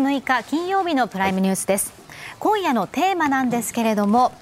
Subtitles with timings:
[0.00, 1.92] 10月6日金曜日のプライムニュースです。
[2.38, 4.32] 今夜のテーマなんですけれども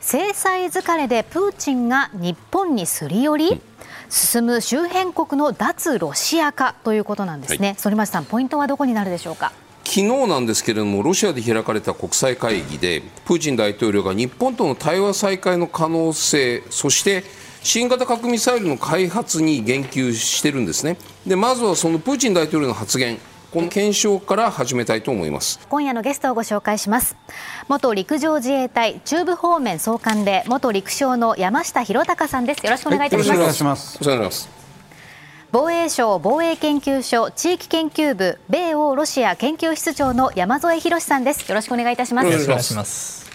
[0.00, 3.60] 制裁疲れでプーチンが日本にすり寄り
[4.08, 9.52] 進む周辺国の脱ロシア化ということなんですね、はい、反町さんポイントはどこになるでしょうか？
[9.82, 17.24] 昨日なんですけれどもロシアで開かれた国際会議でプーチン大統領が日本との対話再開の可能性そして
[17.62, 20.96] 新型核ミサイルの開発に言及してるんですね。
[21.26, 23.18] でまずはそのプーチン大統領の発言
[23.50, 25.58] この検証から始めたいと思います。
[25.70, 27.16] 今夜のゲストをご紹介します。
[27.68, 32.64] 元陸上自衛隊中部方面総監で元陸将の山下博隆さんです。
[32.64, 33.98] よろしくお願いいたします、はい、お願いします。
[34.02, 34.58] お願いします。
[35.50, 41.48] 防衛省防衛研究所地域研究部米欧ロシア研究室長の山添博さんです。
[41.48, 42.26] よろしくお願いいたします。
[42.26, 43.27] よろしくお願いします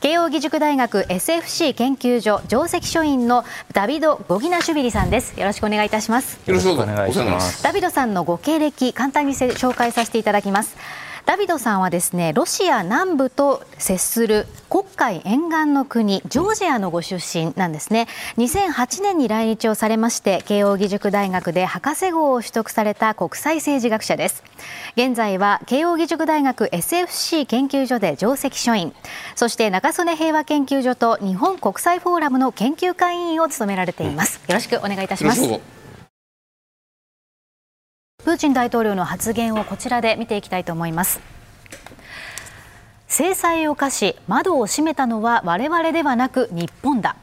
[0.00, 5.38] 慶應義塾大学 SFC 研究所上席所員のダビド・ゴギナシュビリさんです。
[5.38, 6.38] よろしくお願いいたします。
[6.46, 7.62] よろしくお願いします。
[7.64, 10.76] ダビドさんのご経歴簡単に紹介させていただきます
[11.28, 18.06] ダビドさんはですねロシア南部と接する黒海沿岸の国ジョージアのご出身なんですね。
[18.38, 24.42] 2008年に来日をされまして慶應義塾大学で博士号を取得された国際政治学者です。
[24.96, 28.94] 現在は慶應義塾大学 SFC 研究所で上席所員。
[29.36, 34.40] そして中曽根平和研究所と日本国際フォーラムの研究会員を務められています。
[34.48, 35.77] よろしくお願いいたします。
[38.28, 41.18] プーチン大統領の発言をこちらで見ていきたいと思います。
[43.06, 47.16] 制裁を科し窓を閉めたのは我々ではなく日本だ。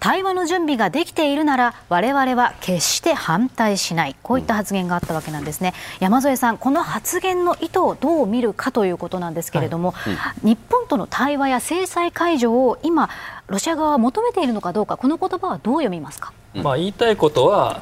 [0.00, 4.16] 対話の準備ができているなら我々は決して反対しない。
[4.22, 10.12] こういった発言があったわけなんですね、うん、山添さんこの発言の意図をどう見るかということなんですけれども、はい。
[10.44, 13.08] うん、日本との対話や制裁解除を今
[13.46, 17.80] ロシア側は求めているのかどうかこの言葉はどう読みますか、まあ、言いたいことは、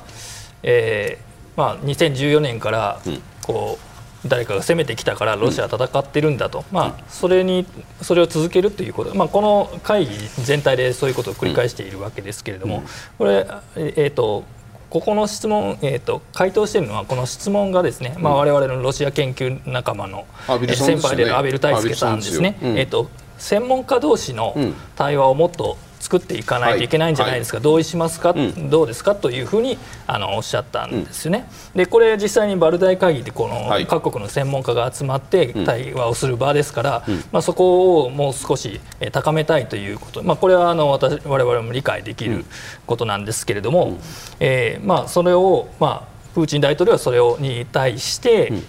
[0.62, 1.27] えー
[1.58, 3.00] まあ、2014年から
[3.42, 3.78] こ
[4.24, 7.66] う誰かが攻めてきたからロシアは戦ってるんだと、まあ、それに
[8.00, 10.12] それを続けるということ、まあ、この会議
[10.44, 12.84] 全体でそういうことを繰り返しているわけですけれども、
[13.18, 14.44] これ、えーと、
[14.88, 24.56] ここの質問、えーと、回答しているのはこの質問がですね、まあ、我々のロシア研究仲間の、先輩であるアベル大輔さんですね、えーと専門家同士の
[24.96, 29.14] 対話をもっと作っていかないといけないんじゃないですか、はい、同意しますか、うん、どうですか？
[29.14, 29.76] というふうに
[30.06, 31.46] あのおっしゃったんですよね。
[31.74, 38.80] でこれ実際にバルダイ会議でこの各国の専門家が集まって対話をする場ですから、うん、まあ、そこをもう少し
[39.12, 42.46] 高めたいということ、まあ、これはあの私我々も理解できる
[42.86, 43.98] ことなんですけれども、うん、
[44.40, 48.62] えー、まあ、それを、まあ、プーチン大統領はそれをに対して、うん、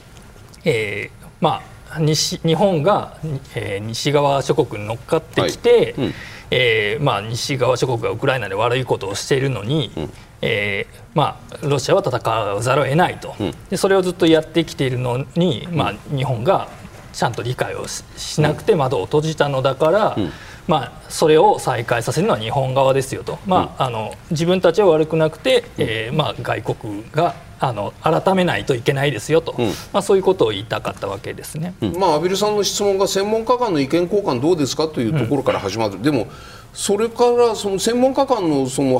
[0.65, 3.17] えー、まあ、西日本が、
[3.55, 6.07] えー、西側諸国に乗っかってきて、はい。
[6.07, 6.13] うん
[6.51, 10.09] えーまあ、西側諸国がウクライナで悪いことをしているのに、うん、
[10.41, 16.69] えー、まあ、ロシアは戦わざるを得ないと、うん、でそれをずっとやってきているのに、まあ、日本が
[17.13, 20.31] ちゃんと理解をしなくて窓を閉じたのだから、うん、
[20.67, 36.27] まあ、それを再開させるのは日本側ですよと、まあ、あの自分たちは悪くなくて、えーまあ、外国があの改めないといけないですよと、うん、まあ、そういうことを言いたかったわけですね、うん、まあ、アビルさんの質問が専門家間の意見交換どうですかというところから始まる、うん、でも
[36.73, 38.99] それからその専門家間のその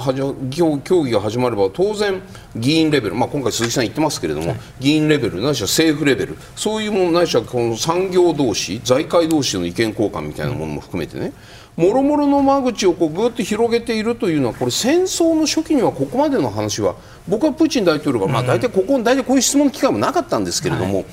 [0.82, 2.22] 協議が始まれば当然、
[2.56, 6.38] 議員レベル、まあ、今回、鈴木さん言ってますけれども、はい、議員レベルないしは政府レベル。
[6.56, 11.32] そういうものないしはこの産業同士財界同士の意見交換みたいなものも含めてね、
[11.76, 16.96] もろもろの間口をこうぐっと広げているというのはこれ戦争の初期にはここまでの話は
[17.28, 21.06] 僕はプーチン大統領が、まあ、大体ここ、大体こういう質問の機会もなかったんですけれども、はい、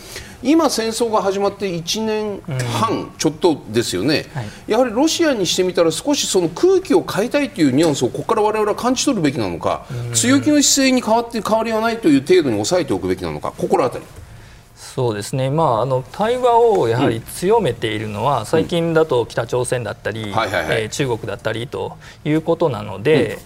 [0.42, 2.40] 今、戦争が始まって1年
[2.80, 14.04] 半ちょっとですよね、はい、やはりロシアにしてみたら少しその空気を変えたいというニュアンスをここから我々は感じ取るべきなのか、強気の姿勢に変わって変わりはないという程度に抑えておくべきなのか、心当たり。
[14.76, 20.34] そうですね、まあ、あの対話をやはり強めているのは、うん、最近だと北朝鮮だったり、
[20.70, 21.96] え中国だったりと
[22.26, 23.38] いうことなので、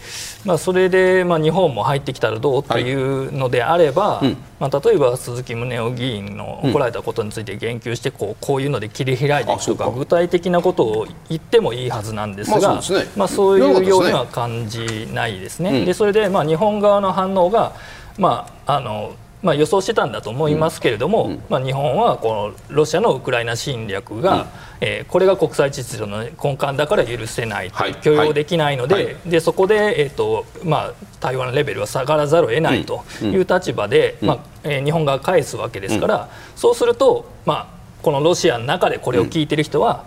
[0.42, 9.88] うん、まあ、それで、まあ、日本も入ってきたらどうというのであれば、はい、まあ、例えば鈴木宗男議員の怒られたことについて言及してこうこういうので切り開いていくとか。
[9.90, 15.84] 具体的なことを言ってもいいはずなんですが、まあそう、ね,、まあ、そういうようには感じないですね。
[15.84, 17.74] でそれで、まあ、日本側の反応が、
[18.18, 21.30] まああのまあ、予想してたんだと思いますけれども、うん。
[21.32, 24.46] うん、まあ、日本はこのロシアのウクライナ侵略が、うん、
[24.80, 40.04] えー、これが国際秩序の根幹だから許せないと、はい、許容できないのではい、でそこで、えーとまあ、台湾のレベルは下がらざるを得ないという立場で、まあえー、日本が返すわけですから、そうすると、まあ、このロシアの中でこれを聞いてる人は、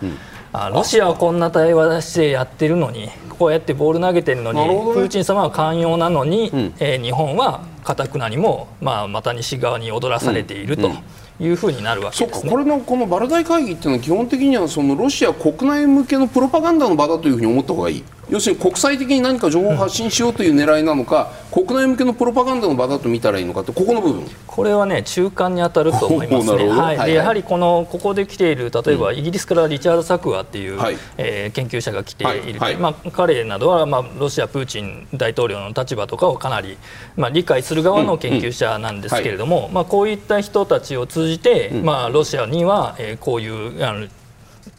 [0.52, 3.10] あロシアはこんな対話してやってるのに
[3.40, 4.60] こうやってボール投げてるのに
[4.94, 10.92] プーチン様は寛容なのに、うん、えー、日本はかたくなにも、まあ、また西側に踊らされていると。
[11.40, 18.04] いうふうになるわけです、ね、これのこのバルダイ会議っていうのは基本的にはそのロシア国内向けのプロパガンダの場だというふうに思った方がいい。
[18.34, 24.26] 要するに国際的に何か情報を発信しようという狙いなのか、うん、国内向けのプロパガンダの場だと見たらいいのかってここの部分。
[24.48, 26.98] これはね中間に当たると思いますね、 はい。
[26.98, 36.80] はい、でやはりこのここで来ている例えばイギリスからリチャード・サクアっていう、はい、えー、研究者が来ている、はい、まあ、彼などは、まあ、ロシア、プーチン大統領の立場とかをかなり、
[37.16, 44.08] まあ、理解する側の研究者なんですけれども、まあ、こういった人たちを通じて、まあ、ロシアには、えー、こういうあの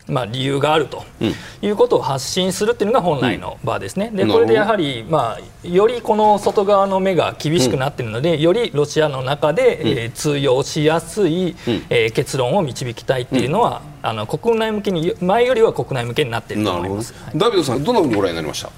[0.07, 1.05] まあ、理由があると
[1.63, 11.57] いうことを発信するっていうのが本来の場ですね、でこれでやはり、まあ、よりこの外側の目が厳しくなっているので、よりロシアの中で、えー、通用しやすい、
[11.89, 18.71] えー、結論を導きたいっていうのは、あの国内向けに前よりは国内向けになっていると思います、はい、ダビドさん、どんなふうにご覧になりました？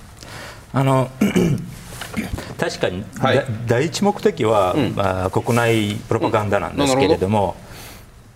[0.73, 1.11] あの
[2.58, 7.56] 確かに、はい、第一目的は、うん、まあ、国内プロパガンダなんですけれども、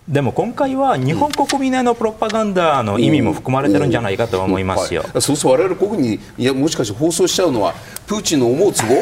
[0.09, 7.73] でも今回は日本国民へのプロパガンダの意味も含まれてるんじゃないかと思いますよ、はい、そうそう我々国にいやもしかして放送しちゃうのは
[8.07, 8.95] プーチンの思うツボ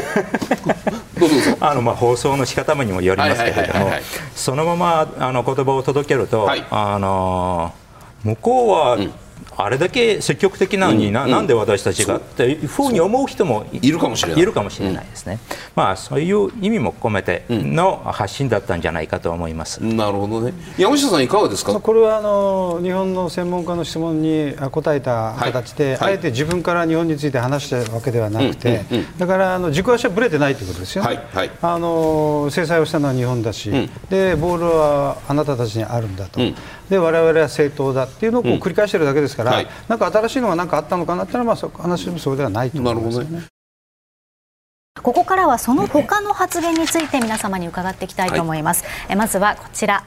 [1.19, 3.90] どうぞあのまあ放送の仕方にもよりますけれども
[4.36, 7.74] そのままあの言葉を届けると、はい、あの
[8.24, 9.12] 向こうは、うん
[9.62, 14.42] あれだけ積極的なのにな,、ん、なんで私たちがっていうふうに思う人もいるかもしれない。
[14.42, 15.38] いるかもしれないですね、
[15.76, 20.54] まあ、そういう意味も込めての発信だったんじゃないかと思います、なるほどね。
[20.78, 21.78] 山下さんいかがですか？
[21.78, 28.86] これはあの日本の専門家の質問に答えた形で、はい、あえて自分から日本について話したわけではなくて、
[29.18, 33.70] だからあの軸足はぶれてないということですよね、はいはい、あの制裁をしたのは日本だし、
[34.10, 36.40] でボールはあなたたちにあるんだと。
[36.90, 43.44] で我々は正当だっていうのをこう繰り返してるだけですから、うんはい、なんか新しいのが何かあったのかなっていうのは、まあ、話もそうではないと思いますよね。
[45.01, 48.84] ここからはその他の発言について皆様に伺っていきたいと思います。
[49.07, 50.04] はい、まずはこちら。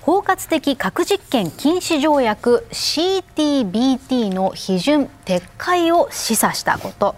[0.00, 7.14] 包括的核実験禁止条約 CTBT の批准撤回を示唆したこと。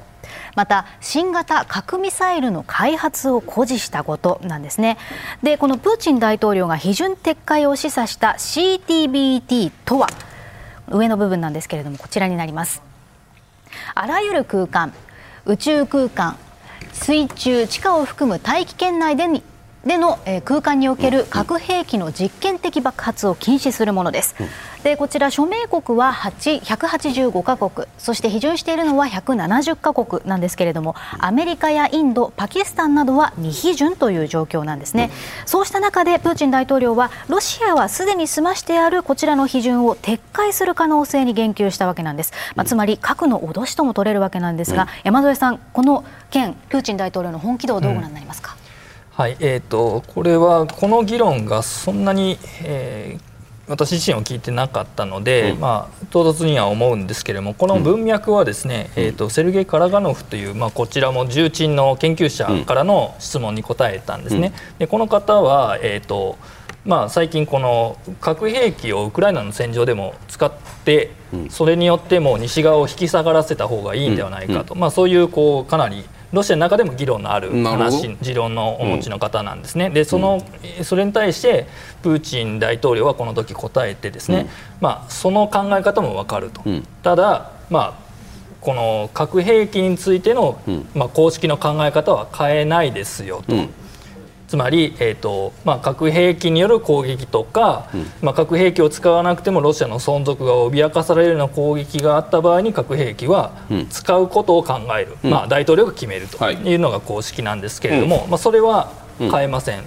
[0.54, 4.99] また新型核ミサイルの開発を誇示したことなんですね。
[5.43, 10.08] でこのプーチン大統領が批准撤回を示唆した CTBT とは
[10.88, 12.82] 上の部分なんですけれどもこちらになります。
[13.94, 14.93] あらゆる空間
[15.44, 16.37] 宇宙空間
[16.93, 19.43] 水中地下を含む大気圏内でに
[19.84, 24.34] での、えー、空間における核兵器の実験的爆発を禁止するものです。
[24.84, 27.87] でこちら署名国は185カ国。
[27.99, 35.11] そして批准しているのは170カ国なんですけれどもアメリカやインドパキスタンなどは未批准という状況なんですね、
[35.46, 48.56] そうした中でプーチン大統領はロシアはすでに済ましてあるこちらの批准を撤回する可能性に言及したわけなんです、まあ、つまり核の脅しとも取れるわけなんですが、山添さんこの件プーチン大統領の本気度をどうご覧になりますか、
[49.23, 64.55] はいえーと、これはこの議論がそんなに、えー、私自身は聞いてなかったので、うん、まあ、唐突には思うんですけれどもこの文脈はですね、うん、えーと、セルゲイ・カラガノフという、まあ、こちらも重鎮の研究者からの質問に答えたんですね。
[64.73, 66.37] うん、でこの方は、えーと
[66.85, 70.52] まあ、最近この核兵器をウクライナの戦場でも使っ
[70.85, 71.12] て
[71.49, 80.43] それによっても西側を引き下がらせた方がいいんではないかと、まあ、そういうこうかなりロシアの中でも議論のある話持論のお持ちの方なんですね、うん、でその
[80.83, 81.67] それに対して
[82.03, 84.49] プーチン大統領はこの時答えてですね、うん、
[84.81, 87.95] まあ、その考え方も分かると、うん、ただ、まあ、
[88.61, 90.61] この核兵器についての、
[90.95, 93.55] まあ、公式の考え方は変えないですよと。
[94.52, 103.52] つまり、えーとまあ、核兵器による攻撃とか、うん、まあ、核兵器を使わなくてもロシアの存続が脅かされるような攻撃があった場合に核兵器は
[103.88, 106.75] 使うことを考える、うん、まあ、大統領が決めるとい。
[106.75, 109.87] うのが公式なんですけれども、はい、まあ、それは変えません、うん、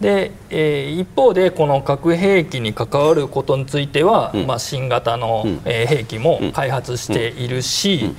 [0.00, 8.14] で、えー、一方でこの核兵器に関わることについては、まあ、新型の、えー、兵器も開発しているし、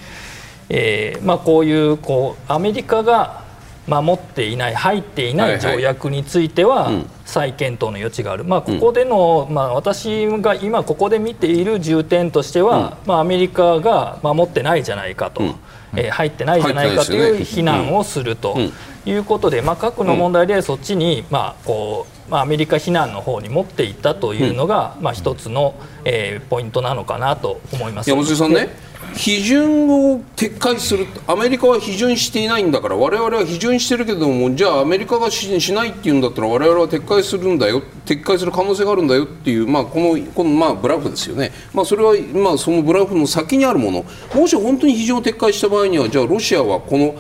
[0.69, 3.46] えーまあ、こういうこうアメリカが
[3.87, 6.91] 守っていない入っていない条約については
[7.25, 15.41] 再検討の余地がある、まあ、ここでの、まあ、私が今ここで見ている重点としては、まあ、アメリカが守ってないじゃないかと、
[15.95, 18.57] えー、入ってないじゃないかという非難をすると
[19.05, 28.09] いうことで、まあ、核の問題でそっちに、まあこうまあ、アメリカ非難の方に持っていったというのが、まあ、一つの、えー、ポイントなのかなと思います。
[28.09, 28.69] 山さんね
[29.17, 44.05] 批准を撤回するアメリカは批准していないんだから我々は批准してるけどもじゃあアメリカがししないっていうんだったら我々は撤回するんだよ撤回する可能性があるんだよっていう、まあ、このこのまあブラフですよね、まあ、それはまあそのブラフの先にあるもの。
[44.35, 47.15] もし本当に批准を撤回した場合にはじゃあロシアはこの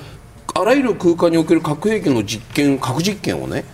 [0.53, 3.65] あらゆる空間における核兵器の実験核実験をね、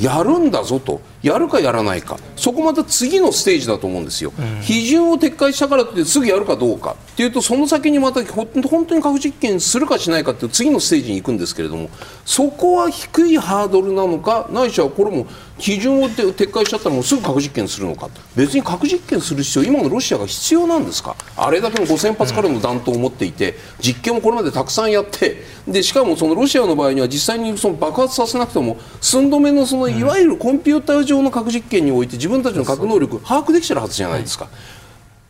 [0.00, 1.00] やるんだぞと。
[1.22, 2.18] やるかやらないか。
[2.42, 8.48] そこまた次のステージだと思うんですよ、うん、批准を撤回したからってすぐやるかどうかっていうとその先にまた本
[8.84, 11.88] 当に核実験するかしないかっていう次のステージに行くんですけれども
[12.24, 18.08] そこは低いハードルなのかないしはこれも基準を撤回しちゃったらもうすぐ核実験するのか。
[18.34, 21.14] 別に核実験する必要今のロシアが必要なんですか。
[21.36, 34.48] あれだけの5000発からの弾頭を持っていて実験もこれまでたくさんやってでしかもそのロシアの場合には実際にその爆発させなくても寸止めのそのいわゆるコンピューター上の核実験において自分たちの核能力把握できてるはずじゃないですか。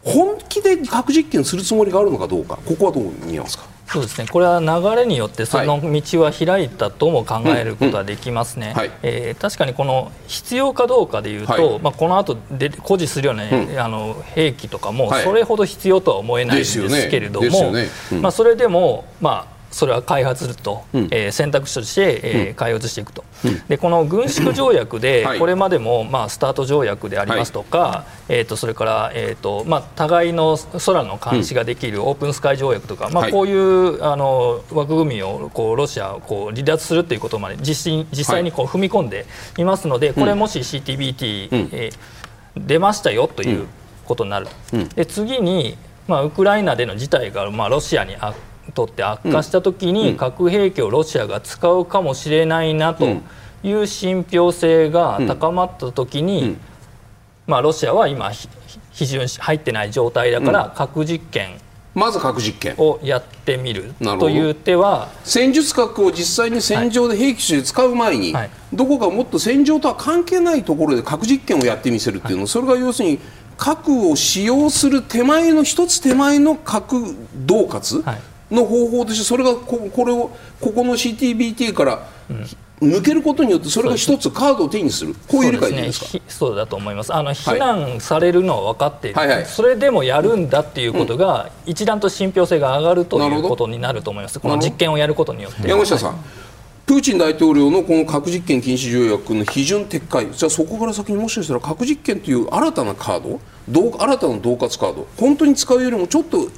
[0.04, 3.64] 本気で核実験するつもりがあるのかどうかここはどう見えますか？
[3.86, 4.26] そうですね。
[4.26, 17.72] これは流れによってその道は開いたとも考えることはできますね、はい、えー、確かにこの必要かどうかでいうと、はい、まあ、この後で誇示するような、ね、うん、あの兵器とかもそれほど必要とは思えないんですけれども、
[18.20, 39.24] まあ、それでも、まあそれは開発すると、うん、えー、選択肢として、えー、開発していくと、うん、でこの軍縮条約で、これまでも、まあ、スタート条約でありますとか、はい、えーと、それから、えーとまあ、互いの空の監視ができるオープンスカイ条約とか、まあ、こういうあの枠組みをこうロシアをこう離脱するということまで実実際にこう踏み込んで
[39.56, 43.66] いますので、これもし CTBT、うん、えー、出ましたよという
[44.04, 44.48] ことになる、
[44.94, 48.36] で次に、まあ、ウクライナでの事態が、まあ、ロシアに悪
[48.74, 53.20] とって悪化したときに核兵器をロシアが使うかもしれないなと
[53.62, 56.56] いう信憑性が高まったときに、
[57.46, 61.58] まあ、ロシアは今批准入ってない状態だから核実験
[61.94, 73.18] まず核実験をやってみるという手は戦術核を実際に戦場で兵器として使う前に、はい、どこかもっと戦場とは関係ないところで核実験をやってみせるっていうの、はい、それが要するに
[73.58, 77.14] 核を使用する手前の一つ手前の核
[77.46, 80.30] 恫喝、はいの方法としてそれがここれを
[80.60, 82.06] ここの CTBT から
[82.80, 85.14] 抜けることによってそれが一つカードを手にする。
[85.28, 86.24] こういう理解でいいですか？
[86.28, 87.14] そうだと思います。
[87.14, 94.38] あの非難されるのは分かっている、はいそれでもやるんだっていうことが、一段と信憑性が上がるということになると思います。
[94.38, 95.68] この実験をやることによって。
[95.68, 96.18] 山下さん、はい。
[96.84, 103.40] プーチン大統領のこの核実験禁止条約の批准撤回、じゃあそこから先にもしかしたら核実験という新たなカード、
[103.98, 106.48] 新たな恫喝カード、本当に使うよりもちょっと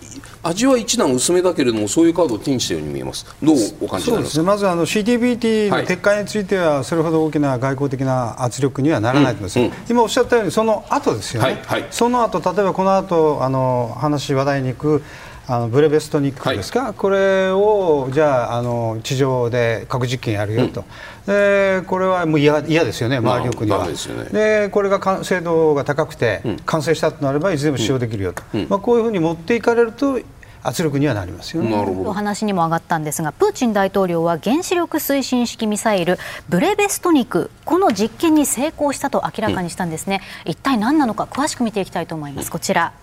[0.45, 3.27] 味は一段薄めだけれどもそういうカードを手にしたように見えます。
[3.43, 9.67] どうお感じになりますか、ね、まずあの CTBT の撤回についてはそれほど大きな外交的な圧力にはならないと思います、うん。
[9.67, 15.03] うん、今おっしゃったようにその後ですよね、はいはい、その後例えばこの後あの話話題に行く
[15.47, 20.85] あのブレベストニックですか、はい、これをじゃああの地上で核実験やるよと、
[21.27, 23.87] うん、でこれはもう嫌ですよね、周りの国は。
[23.87, 30.19] で、ね、これが精度が高くて、完成したとなればいつでも使用できるよと、まあ、こういうふうに持っていかれると
[30.65, 31.75] 圧力にはなりますよね。
[32.05, 36.19] お話にも上がったんですが、プーチン大統領は原子力推進式ミサイル
[36.49, 40.23] ブレベストニクこの実験に成功したと明らかにしたんですね。
[40.47, 42.51] うん、一体何なのか詳しく見ていきたいと思います。
[42.51, 42.95] こちら。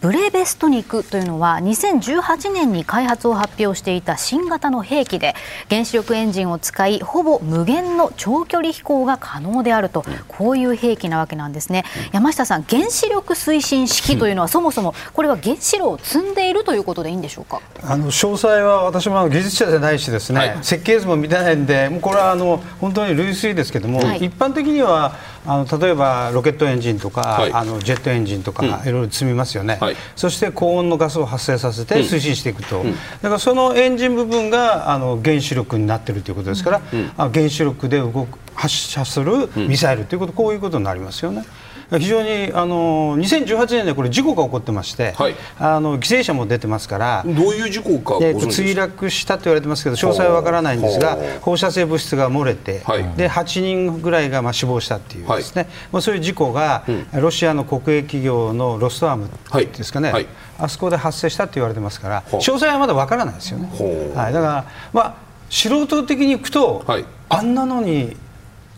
[0.00, 5.34] ブレベストニクというのは2018年に開発を発表していた新型の兵器で
[5.70, 11.84] 原子力エンジンを使いほぼ無限の長距離飛行が可能であるとこういう兵器なわけなんですね。
[12.12, 17.62] 山下さん原子力推進式というのはそもそもこれは原子炉を積んでいるということでいいんでしょうか？
[17.82, 41.44] あの詳細は私も技術者じゃないしですね、はい、設計図も見てないんでもうこれはあの本当に類推ですけども、はい、一般的にはあの例えばロケットエンジンとか、はい、あのジェットエンジンとか、いろいろ積みますよね、はい、そして高温のガスを発生させて推進していくと、うん、だからそのエンジン部分があの原子力になっているということですから、うん、原子力で動く発射するミサイルということ、こういうことになりますよね。
[41.90, 60.26] 非常にあの2018年でこれ事故が起こってまして、はい、あの犠牲者も出てますからどういう事故か、えー、と墜落したと言われてますけど詳細は分からないんですが放射性物質が漏れて、はい、で8人ぐらいがまあ死亡したっていうですね、はい、まあ、そういう事故が、うん、ロシアの国営企業のロストアームですかね、はい、
[60.58, 63.68] あそこで発生したと言われてますから詳細はまだ分からないですよね。
[64.14, 65.16] はい、だから、まあ、
[65.48, 66.84] 素人的にいくと、
[67.28, 68.16] あんなのに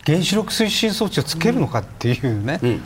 [0.05, 2.81] 原子力推進装置をつけるのかっていうね、うん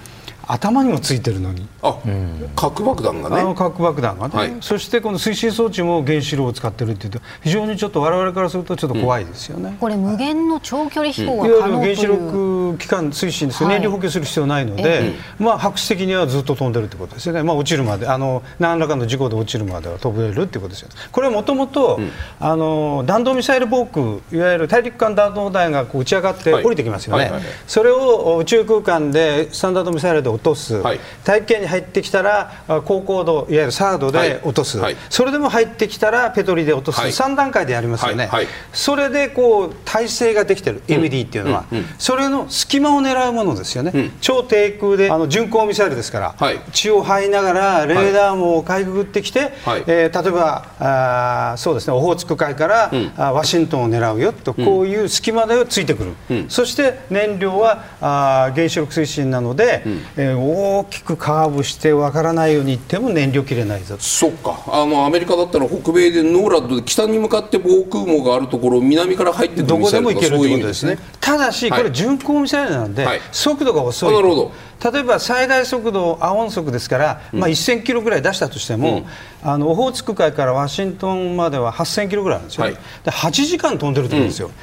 [0.47, 1.67] 頭にもついてるのに。
[1.81, 3.41] あ、うん、核爆弾がね。
[3.41, 17.43] あの核爆弾がね、はい、そしてこの推進装置も原子炉を使ってるっていうと非常にちょっと我々からするとちょっと怖いですよね、うん、これ無限の長距離飛行が可能という、原子力機関推進です、はい、燃料補給する必要ないので、まあ白紙的にはずっと飛んでるってことですよね。
[17.43, 21.99] まあ落ちるまであの何らかの事故で落ちるまでは飛べるっていうことですよこれはもともと
[22.39, 38.29] 弾道ミサイル防空いわゆる大陸間弾道弾がこう打ち上がって降りてきますよね、はいはいはい、それを宇宙空間でスタンダードミサイルで落とす、はい、大気圏に入ってきたら高高度いわゆるサードで落とす、はい、それでも入ってきたらペトリで落とす、はい、3段階でやりますよね、
[38.71, 40.81] それでこう体制ができてる。
[40.87, 41.77] MD っていうのは、うん。
[41.79, 46.35] うん、それの隙間を狙うものですよね、うん、超低空であの巡航ミサイルですから、
[46.71, 49.53] 血を吐いながらレーダーもかいくぐってきて、
[49.87, 64.63] えー、例えばあそうですねオホーツク海から、うん、あワシントンを狙うよとこういう隙間でついてくる、そして燃料はあ原子力推進なので、うん、えー、大きくカーブしてわからないように言っても燃料切れないぞそっか。
[64.67, 70.97] あのアメリカだったら北米でノーラッドで北に向かって防空網があるところ南から入ってくるどこでも行けるということですね。
[71.19, 74.13] ただしこれ巡航ミサイルなので、はい、速度が遅い。
[74.13, 74.51] なるほど。
[74.91, 79.05] 例えば最大速度、亜音速ですから、うん、まあ、1000キロぐらい出したとしても、
[79.43, 82.79] うん、あのオホーツク海からワシントンまでは8000キロぐらいあるんですよ、はい、で
[83.11, 84.47] 8時間飛んでると思うんですよ。
[84.47, 84.53] うん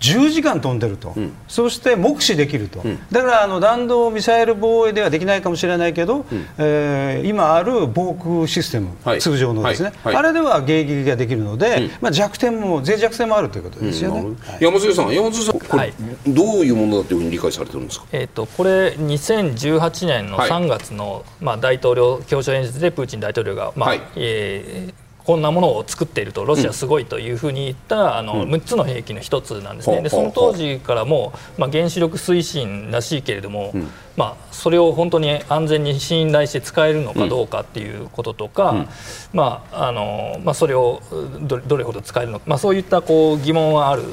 [0.00, 10.14] 10時間飛んでると、うん、そして目視できると、うん、だからあの弾道ミサイル防衛ではできないかもしれないけど、うん、えー、今ある防空システム、はい、通常のですね、はい。
[10.14, 15.92] はい、あれでは迎撃ができるので、まあ、弱点も脆弱性もあるということですよね、山添さん、山添さん、これ、
[16.26, 33.74] どういうものだというふうに理解されてるんですか、えーと、これ、2018年の3月の、まあ、大統領教書演説でプーチン大統領が、まあえーこんなものを作っているとロシアすごいというふうに言った、あの6つの兵器の1つなんですね、でその当時からも、まあ、原子力推進らしいけれども、
[34.16, 38.86] まあ、それを本当に安全に信頼して使えるのかどうかっていうこととか、
[39.32, 41.02] まああのまあ、それを
[41.44, 44.04] どれほど使えるのか、まあ、そういったこう疑問はある、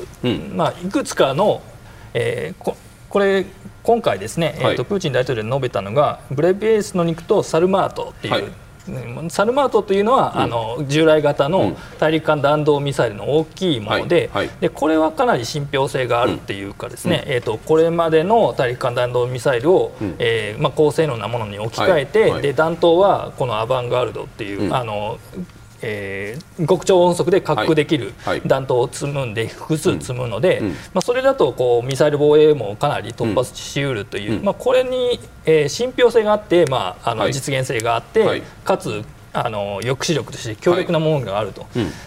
[0.55, 1.61] まあ、いくつかの、
[2.15, 2.75] えー、こ
[3.09, 3.45] これ
[3.83, 8.51] 今回ですね、えーとプーチン大統領が述べたのがブレビエースの肉とサルマートっていう、
[9.29, 14.47] サルマートというのは、うん、あの従来型の大陸間弾道ミサイルの大きいものではい。
[14.47, 25.19] はい、でこれはかなり信憑性があるっていうかですね、うん、えーと、これまでの大陸間弾道ミサイルを、うん、えー、まあ、高性能なものに置き換えて、はい、で弾頭はこのアバンガルドっていう、あの
[25.85, 28.13] えー、極超音速で滑空できる
[28.47, 30.61] 弾頭を積むんで、複数積むので、
[30.93, 41.65] まあ、それだとこうミサイル防衛もかなり突破しうるという、まあ、これに、えー、信憑性があって、まあ、あの実現性があって、かつあの抑止力として強力なものがあると、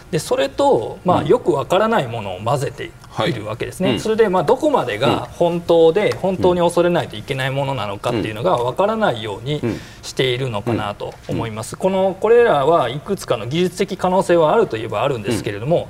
[0.09, 2.89] でそれと、まあ、よくわからないものを混ぜて
[3.25, 3.33] い。
[3.37, 9.61] るわけですね、はいうん、それでまあどこまでが本当で本当に恐れないといけないものなのかっていうのが分からないように
[10.01, 15.89] しているのかなと思います、このこれらはいくつかの技術的可能性はあるといえばあるんですけれども、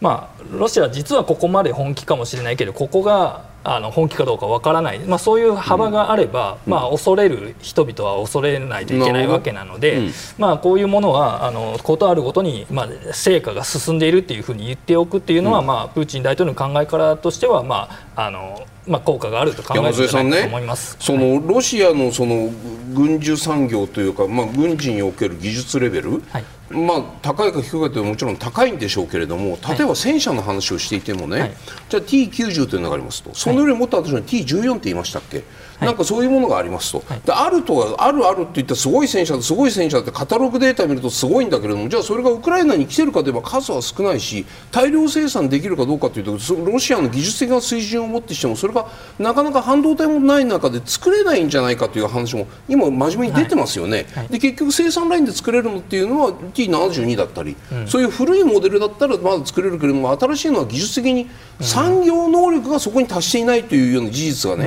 [0.00, 22.50] まあ、ロシアは実はここまで本気かもしれないけどここがあの本気かどうかわからない、まあ、そういう幅があれば、うん、まあ、恐れる人々は恐れないといけないわけなので、うん、まあ、こういうものはあのことあるごとに、まあ、成果が進んでいるというふうに言っておくというのは、うん、まあ、プーチン大統領の考え方としては、まああのまあ、効果があると考えるんじゃないかと思います、ね、そのロシアのその
[22.92, 31.52] 軍需産業というか、まあ、軍事における技術レベル、はい、まあ、高いか低いかというともちろん高いんでしょうけれども例えば戦車の話をしていてもね、はい、
[31.88, 35.44] じゃあ T90 というのがありますとそのよりもっと私は T14 って言いましたっけ、
[35.80, 54.24] なんかそういうものがありますと、はい、であるとはあるあるって言ったらすごい戦車すごい戦車ってカタログデータ見るとすごいんだけれどもじゃあそれがウクライナに来てるかといえば数は少ないし大量生産できるかどうかというとロシアの技術的な水準をもってしてもそれがなかなか半導体もない中で作れないんじゃないかという話も今真面目に出てますよね、はい。
[54.24, 61.28] はい、で結局生産ラインで作れるのっていうのは T72 だったり、うん、そういう古いモデルだったらまだ作れるけれども新しいのは技術的に
[61.60, 64.66] 産業能力がそこに達していないというような事実がね、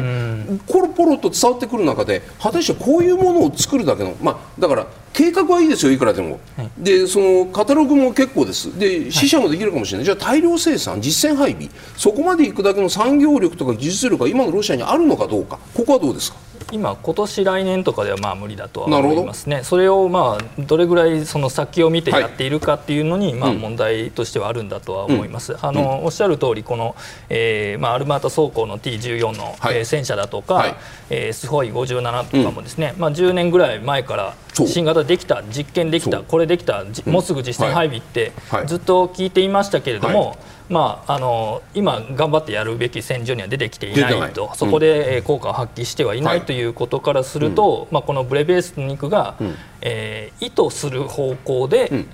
[0.49, 16.37] うん、ポロポロと伝わってくる中で果たしてこういうものを作るだけの、まあ、だから計画はいいですよ、いくらでも、はい、でそのカタログも結構です、で死者もできるかもしれない、はい、じゃあ大量生産、実戦配備、そこまでいくだけの産業力とか技術力が今のロシアにあるのかどうか、ここはどうですか？
[16.71, 25.55] 今、今年来年とかではまあ無理だとは思いますね、それをまあどれぐらいその先を見てやっているかっていうのに、まあ問題としてはあるんだとは思います。
[25.61, 26.95] あのおっしゃる通りこの、
[27.29, 30.75] えーまあ、アルマータ装甲の T14 の、はい、えー、戦車だとか、はい、
[31.09, 38.31] えー、スホイ57とかもですね、まあ、10年ぐらい前から新型できた、実験できた、これできた、もうすぐ実戦配備って
[38.65, 40.37] ずっと聞いていましたけれども、
[40.69, 49.35] まあ、あの今、頑張ってやるべき戦場には出てきていないと、そこで効果を発揮してはいないということからすると、まあ、このブレベースの肉が、
[49.81, 52.05] えー、意図する方向で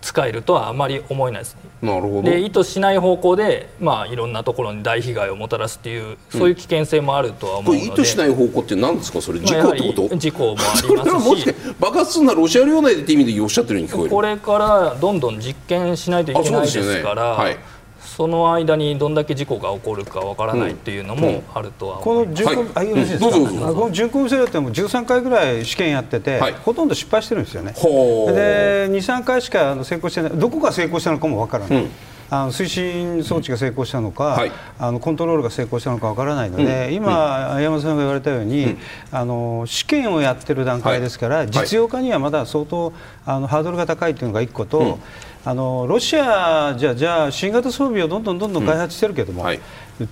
[0.00, 2.22] 使えるとはあまり思えないです、なるほど。
[2.22, 9.20] で意図しない方向で、まあ、いろんなところに大被害をもたらすというそういう危険性もあるとは思うので、うん、意図しない方向って何ですか？
[9.20, 11.54] それ事故ってこと、事故もありますし。
[11.78, 17.46] 爆発するならロシア領内でって意味でおっしゃってるように聞こえるこれからどんどん実験しないといけないですから。
[18.18, 27.74] その間にどんだけ事故が起こるかわからないっていうのもあるとは、この巡航、はい、あよろしいですか、この巡航ミサイルっても13回ぐらい試験やってて、はい、ほとんど失敗してるんですよね。
[27.74, 31.84] で23回しか成功してないどこが成功したのかもわからない。
[31.84, 31.90] うん。
[32.30, 38.78] あの推進装置が成功したのか、はい、あのコントロールが成功したのかわからないので、うん、今、うん、山田さんが言われたように、うん、
[39.12, 42.92] あの試験をやってる段階ですから、はい、実用化にはまだ相当
[43.24, 44.98] あのハードルが高いというのが1個と、
[45.48, 49.60] あのロシアじゃじゃあ新型装備をどんどんどんどん開発してるけども、はい。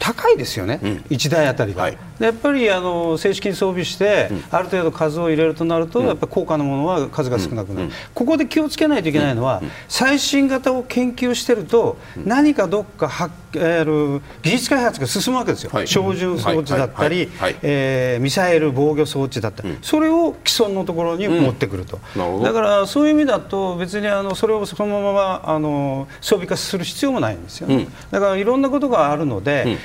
[0.01, 17.31] 高いですよね、うん、1台あたりが、はい、やっぱりあの正式に装備して、うん、ある程度数を入れるとなると、うん、やっぱ高価なものは数が少なくなる、ここで気をつけないといけないのは、最新型を研究してると、何かどっかはえー、技術開発が進むわけですよ、はい、標準装置だったり、
[17.63, 22.01] えミサイル防御装置だったり、それを既存のところに持ってくると、
[22.43, 25.13] だからそういう意味だと、別にあのそれをそのまま
[25.45, 29.79] あの装備化する必要もないんですよね、だからいろんなことがあるので、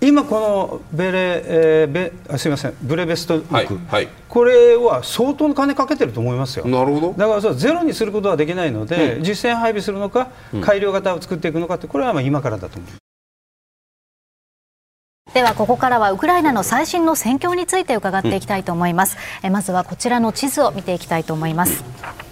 [0.00, 2.74] 今このベレ、えー、ベあすみません。
[2.82, 6.66] ブレベストはいはい、これは相当の金かけてると思いますよ。
[6.66, 7.14] なるほど。
[7.14, 10.28] だからそゼロにすることはできないので、うん、実戦配備するのか、
[10.62, 12.90] 改良型を作っていくのかってこれはまあ今からだと思う。
[15.34, 22.27] ではここからはウクライナの最新の戦況について伺っていきたいと思います、うん、えまずはこちらの地図を見ていきたいと思います、うん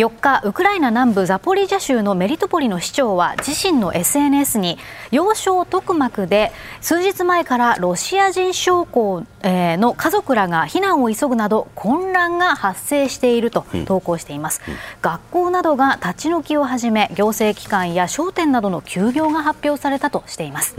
[0.00, 4.78] 4日、ウクライナ南部ザポリージャ州のメリトポリの市長は自身の SNS に
[5.10, 20.76] 要衝トクマクで数日前からロシア人将校の家族らが避難を急ぐなど混乱が発生していると投稿しています、うん、学校などが立ち退きを始め行政機関や商店などの休業が発表されたとしています。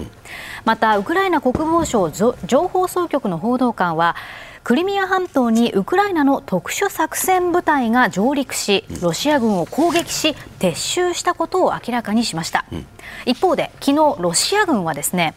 [0.66, 4.16] またウクライナ国防省情報総局の報道官は
[4.64, 12.86] クリミア半島にウクライナの特殊作戦部隊が上陸しロシア軍を攻撃し撤収したことを明らかにしました、うん、
[13.26, 15.34] 一方で昨日ロシア軍はですね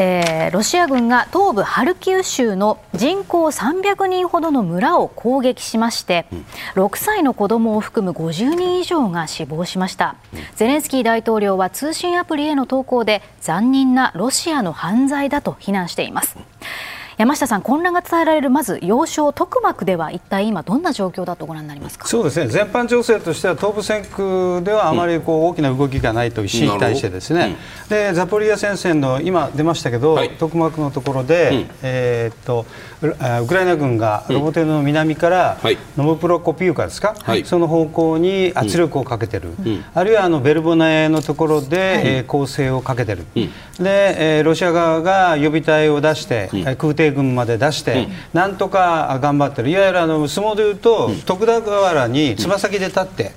[0.00, 6.26] えー、ロシア軍が東部ハルキウ州の人口300人ほどの村を攻撃しまして、
[6.76, 10.14] 6歳の子供を含む50人以上が死亡しました、
[10.54, 16.36] ゼレンスキー大統領は通信アプリへの投稿で残忍なロシアの犯罪だと非難しています。
[17.18, 22.06] 山下さん、混乱が伝えられるまず要衝トクマクでは一体今どんな状況だとご覧になりますか？
[22.06, 22.46] そうですね。
[22.46, 32.66] 全般情勢としては東部戦区ではあまりこう大きな動きがないという市に対してですね、うん、でザポリア戦線の今出ましたけど、はい、トクマクのところで、うん、えー、っと
[33.00, 35.58] ウクライナ軍がロボテルの南から、
[35.96, 49.70] ノモプロコピウカですか、はい、その方向に圧力をかけてる、うん、あるいはあのベルボナのところで、はい、えー、攻勢をかけてる、で、えー、ロシア側が予備隊を出して、うん、空挺軍まで出して、うん、なんとか頑張ってる。
[49.70, 53.32] いわゆるあの相撲でいうと、徳田河原につま先で立って、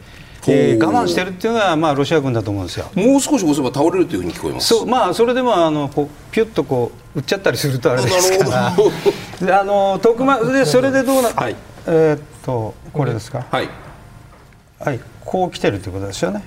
[0.47, 2.89] えー、我慢してるっていうのが、まあ、ロシア軍だと思うんですよ。
[2.95, 4.67] もう少し押せば倒れるというふうに聞こえます。
[4.67, 8.73] そう、まあ、それでもあのこうピュッとこう打っちゃったりするとあれですから。
[9.45, 11.55] であの徳間でそれでどうな、はい、
[11.85, 13.69] えー、っとこれですか、はい、
[14.79, 16.43] はい、こう来てるということですよね、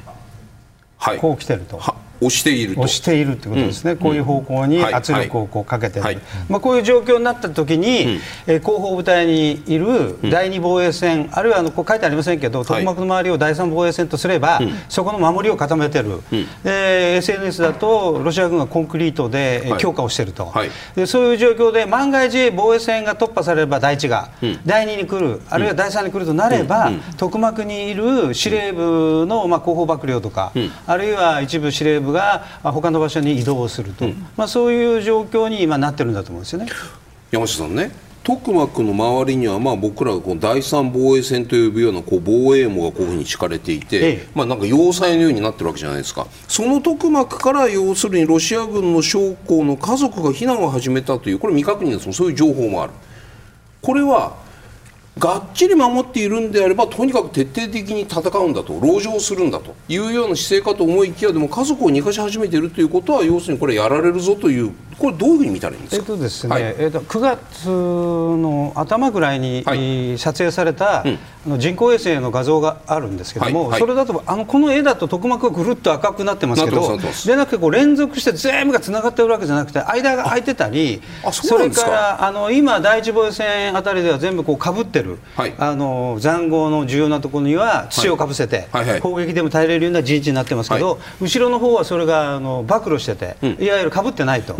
[0.99, 1.81] はい、こう来てると。
[2.27, 6.15] 押している押しているということですね、うん、こういう方向に圧力をこうかけてる、はい。
[6.15, 16.21] はい、まあ、こういう状況になったときに、うん、えー、後方部隊にいる第2防衛線、うん、あるいはあのこう書いてありませんけど、特幕の周りを第3防衛線とすれば、そこの守りを固めてる、
[16.63, 24.31] で SNS だとロシア軍がコンクリートで強化をしていると、はい、でそういう状況で万が一防衛線が突破されれば第1が、
[24.65, 30.53] 第2に来る、あるいは第3に来るとなれば、特幕にいる司令部の、まあ、後方幕僚とか、
[30.87, 36.69] あるいは一部司令部が他の場所に移動すると、うん、まあ、そういう状況に今なってるんだと思うんですよね。
[37.31, 37.91] 山下さんね
[38.25, 46.27] トクマクの周りにはまあ僕らがこう第三防衛線と呼ぶようなこう防衛網がこういうふうに敷かれていて、ええ、まあなんか要塞のようになってるわけじゃないですか。
[46.49, 52.95] そのトクマクから要するにロシア軍の将校の家族が避難を始めたというこれ未確認ですそういう情報もある。
[53.83, 54.44] これは
[55.19, 71.19] がっちり守っているんであればとにかく徹底的に戦うんだと籠城するんだというような姿勢かと思いきやでも家族を逃がし始めているということは要するにこれやられるぞというこれどういうふうに見たらいいんですか、えっとですね、はい、えっと、9月の頭ぐらいに、はい、撮影された、うん、
[71.59, 81.03] 人工衛星の画像があるんですけども、はい、それだとあのこの絵だと特膜がぐるっと赤くなってますけどでなくてこう連続して全部がつながってるわけじゃなくて間が空いてたり
[81.33, 85.19] それからあの今第一防衛線あたりでは全部こうかぶってる、
[85.59, 88.69] あの塹壕の重要なところには土をかぶせて、
[89.01, 94.55] 攻撃でも耐えれるような陣地になってますけど、後ろの方はそれがあの暴露してて、うん、いわゆるかぶってないと。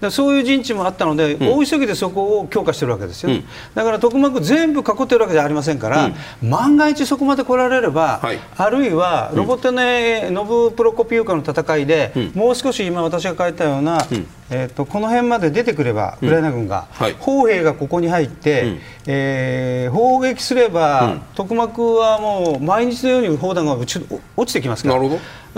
[0.00, 3.44] なそういう陣地もあったので、うん、大急ぎでそこを強化してるわけですよ、うん、
[3.74, 14.06] だから特幕全部囲ってるわけじゃありませんから、うん、万が一そこまで来られれば、はい、あるいはロボテネ・ノブプロコピウカの戦いで、もう少し今私が書いたような、
[14.50, 23.86] えーと、この辺まで出てくれば、ウクライナ軍が、はい、砲兵がここに入って、うん、えー、砲撃すれば、うん、トクマクはもう毎日のように砲弾が落
[24.46, 25.00] ちてきますから。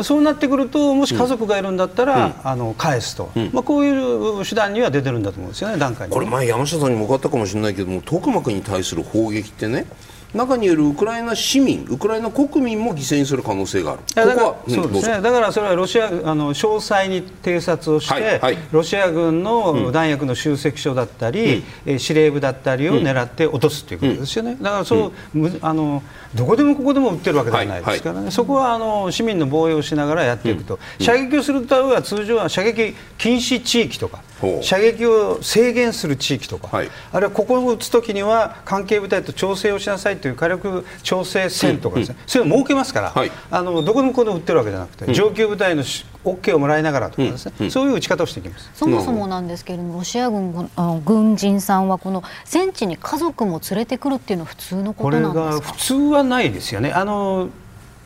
[0.04, 6.14] そうなってくるともし家族がいるんだったら、うん、あの返すと、うん、まあ、こういう手段には出てるんだと思うんですよね、段階に。
[6.14, 9.86] これ前山下さんにも分かったかもしれないけどもトクマクに対する砲撃ってね
[10.34, 26.02] 中にいるウクライナ市民、ウクライナ国民も犠牲にする可能性がある、だからそうですね、だからそれはロシアあの詳細に偵察をして、はいはい、ロシア軍の弾薬の集積所だったり、うん、司令部だったりを狙って落とすということですよね、だからそう、うん、あの
[26.34, 28.24] どこでもここでも撃ってるわけではないですからね、はい。
[28.24, 34.22] はい、そこはあの市民の防衛をしながらやっていくと、射撃をするとは通常は射撃禁止地域とか。
[34.62, 42.22] 射撃を制限する地域とか、はい、あるいはここを撃つときには関係部隊と調整をしなさいという火力調整線とかですね、うん。
[42.22, 47.66] うん、そういうのを設けますから、はい、あのどこでもここで撃ってるわけじゃなくて、うん、上級部隊の OK をもらいながらとかですね、うん。
[47.66, 48.70] うん、そういう撃ち方をしていきます。
[48.74, 55.40] そもそもなんですけれども、ロシア軍あの軍人さんはこの戦地に家族も連れてくるっていうのは普通のことなんですか？
[55.40, 56.92] これが普通はないですよね。
[56.92, 57.48] あの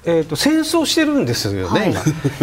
[0.04, 1.92] えーと、戦争してるんですよね、はい、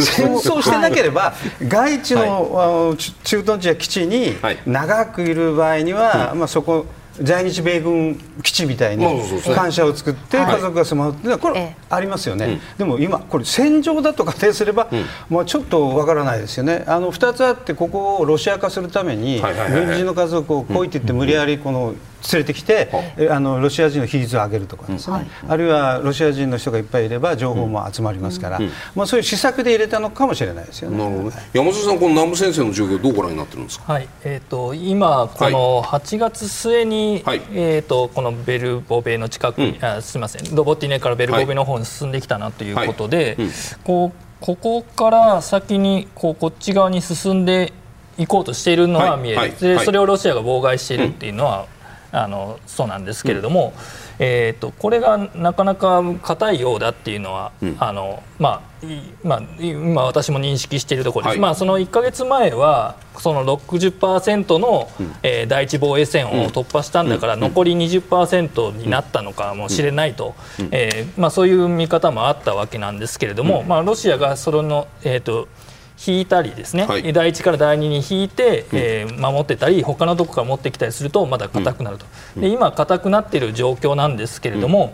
[0.02, 1.34] 戦争してなければ、
[1.68, 6.86] 外地の、はい、駐屯地や基地に長くいる場合には、はい、まあ、そこ
[7.22, 9.06] 在日米軍基地みたいに
[9.54, 14.90] 感謝を作って家族が住まうっていうのはこれありますよね、でも今これ戦場だと仮定すれば、
[15.30, 16.86] まあ、ちょっとわからないですよね。
[16.88, 21.94] あの2つあってここをロシア化するために軍人の家族を来いって言って無理やりこの
[22.32, 22.90] 連れてきて、
[23.30, 28.60] あのロシア人の比率を上げるとかですね、あるいはロシア人の人がいっぱいいれば情報も集まりますから、
[28.96, 30.98] まあ、そういう施策で入れたのかもしれないですよね。
[30.98, 34.08] なるほど山下さん、この南部先生の状況どうご覧になってるんですか、はい。
[34.24, 40.56] えーと、今、この8月末に、はい、えーと、このベルボベの近くに、うん、あすみません。
[40.56, 43.26] ロボティネからベルボベの方に進んできたなということで、はい。
[43.26, 43.52] はいうん、
[43.84, 47.74] こうここから先にこうこっち側に進んで
[48.18, 51.68] いこうとしているのは見える、でそれをロシアが妨害しているっていうのは、
[52.12, 53.74] あのそうなんですけれども、
[54.20, 58.70] うん、えーと、これがなかなか硬いようだっていうのは、うん、あのまあ
[59.24, 70.34] まあ、今、私も認識しているところです、はい、まあ、その1か月前はその60%の、うん、えー、第一防衛線を突破したんだから、残り20%になったのかもしれないと、
[70.72, 75.50] えー、まあ、そういう見方もあったわけなんですけれども、まあ、ロシアがそれの、えーと
[76.08, 82.06] 引いたりですね、はい、第1から第2に引いて、えー、守ってたり他のところから持ってきたりするとまだ硬くなると、
[82.38, 84.94] で今硬くなっている状況なんですけれども、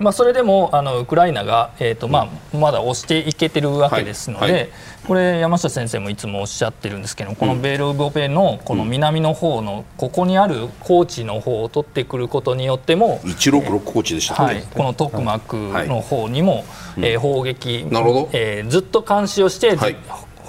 [0.00, 4.52] まあ、それでもあのウクライナが、えーとまあ、まだ押していけてるわけですので、はい。
[4.52, 4.68] はい、
[5.06, 16.64] これ山下先生もいつもおっしゃってるんですけどこのベルボペのこの南の方のここにある高地の方を取ってくることによっても166高地でした、ね、はい、このトクマクの方にも、はい、
[17.02, 18.30] えー、砲撃、なるほど。
[18.32, 19.96] えー、ずっと監視をして、はい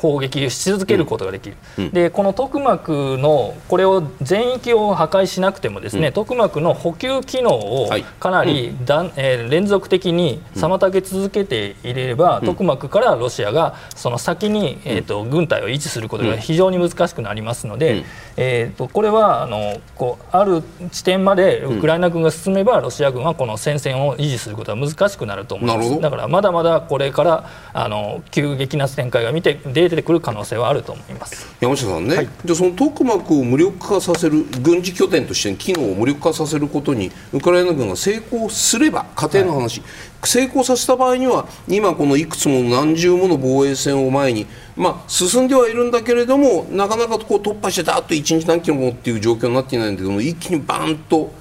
[0.02, 18.04] 砲撃し続けることができる、うん、でこの徳膜のこれを全域を破壊しなくてもですね、うん、徳膜の補給機能をかなりだん、えー、連続的に妨げ続けていれば、うん、徳膜からロシアがその先に、えーと、軍隊を維持することが非常に難しくなりますので、
[18.38, 26.02] えーと、これはあのこうある地点までウクライナ軍が進めば、ロシア軍はこの戦線を維持することは難しくなると思います。
[26.02, 29.60] だからまだまだこれからあの急激な展開が見て
[29.92, 31.48] 出てくる可能性はあると思います。
[31.60, 39.90] 山下さんね、はい、じゃあそのトクマクを無力化させる軍事拠点としての機能を無力化させることにウクライナ軍が成功すれば仮定の話、はい、
[40.28, 51.32] 成功させた場合には今このいくつも何十もの防衛線を前にまあ、進んではいるんだけれどもなかなかこう突破してだっと1日何キロもっていう状況になっていないんだけども一気にバーンと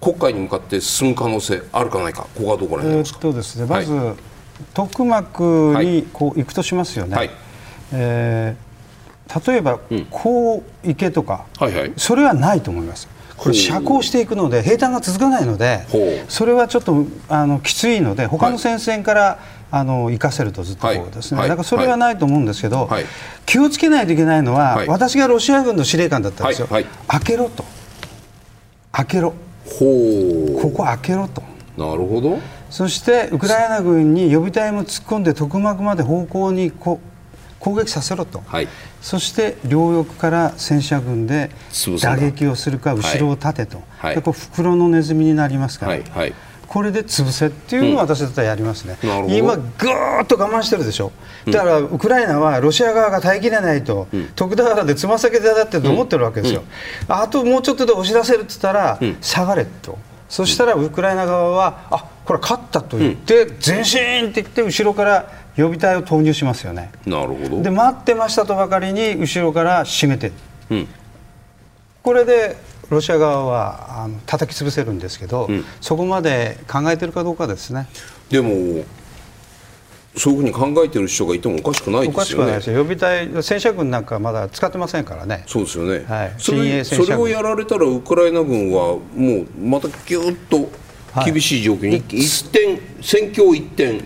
[0.00, 2.22] 国会に向かって進む可能性あるかないか。
[2.34, 4.16] ここはどこら辺ですか、えー、っとですねまず、はい、
[4.74, 7.16] トクマクにこう行くとしますよね。
[7.16, 7.43] はい
[7.92, 9.78] えー、例えば、
[10.10, 13.08] こう行けとか、はいはい、それはないと思います。
[13.36, 15.84] これ遮光していくので平坦が続かないので
[16.28, 19.38] それはちょっとあのきついので他の戦線から、はい、
[19.72, 23.04] あの行かせるとずっとこうですね、はい、だからそれはないと思うんですけど、はい、
[23.44, 26.84] 気をつけないといけないのは、私がロシア軍の司令官だったんですよ、開
[27.24, 27.64] けろと。
[28.92, 29.34] 開けろ。
[29.64, 31.42] ここ開けろと。
[31.76, 32.38] なるほど。
[32.70, 37.13] そしてウクライナ軍に予備隊も突っ込んで特幕まで方向にこう
[37.64, 38.68] 攻撃させろと、はい、
[39.00, 41.50] そして両翼から戦車軍で
[42.02, 46.02] 打撃をするか後ろを立てと、はい、でこう袋のネズミになりますから、はい。
[46.02, 46.34] はい、
[46.66, 51.10] これで潰せっていうのを私だったらやりますね、うん、今、ぐーっと我慢してるでしょ、
[51.46, 56.64] だからウクライナはロシア側が耐えきれないと、うん、徳田原でつま先でだってと思ってるわけですよ、
[57.08, 59.98] うん、あともうちょっとで押し出せるって言ったら、下がれと。
[60.28, 64.00] そしたらウクライナ側はあこれ勝ったと言って、前進
[64.30, 70.32] って言って後ろから予備隊を投入しますよねなるほどで待ってましたとばかりに後ろから締めて、
[70.70, 70.88] うん、
[72.02, 72.56] これで
[72.90, 77.88] ロシア側はあの叩き潰せるんですけど、うん、そこまで考えてるかどうかですね
[78.28, 78.84] でも
[80.16, 82.14] そういうふうに考えてる人がいてもおかしくないですよね。
[82.14, 82.76] おかしくないですよ。
[82.76, 85.42] 予備隊戦車軍なんかまだ使ってませんからね。
[85.46, 86.04] そうですよね。
[86.04, 86.34] はい。
[86.38, 90.70] それそれをやられたらウクライナ軍はもうまたぎゅっと
[91.24, 94.04] 厳しい状況に、はい、一点戦況一点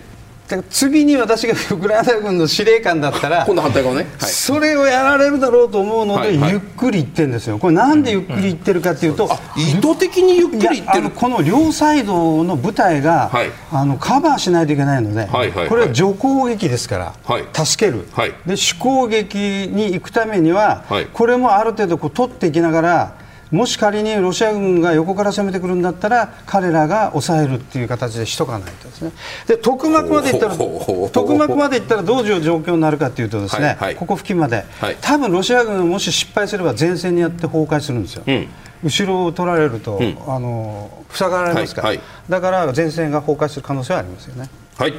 [0.69, 7.57] 次に私がウクライナ軍の司令官だったら 今度反対側ね、はい、それをやられるだろうと思うので、ゆっくりいってるんですよ。
[7.59, 9.61] これなんでゆっくりいってるかというと、うん。
[9.61, 11.09] うん、意図的にゆっくりいってる。
[11.11, 18.07] この両サイドの部隊が、はい、あのカバーしないといけないので、はいはい、これは除攻撃ですから、助ける、
[18.45, 20.83] で主攻撃に行くためには、
[21.13, 29.11] これもある程度こう取っていきながらもし仮にロシア軍が横から攻めてくるんだったら彼らが抑えるっていう形でしとかないとですね。
[29.47, 38.23] で特幕までいったら特幕までいったらどういう状況になるかというとですね、はいはい、ここ付近まで、はい、多分ロシア軍がもし失敗すれば前線にやって崩壊するんですよ。
[38.25, 38.47] うん。
[38.83, 44.49] 後ろを取られると、うん、あの塞がられますから、はいはい、だから前線が崩壊する可能性はありますよね。
[44.79, 44.93] はい、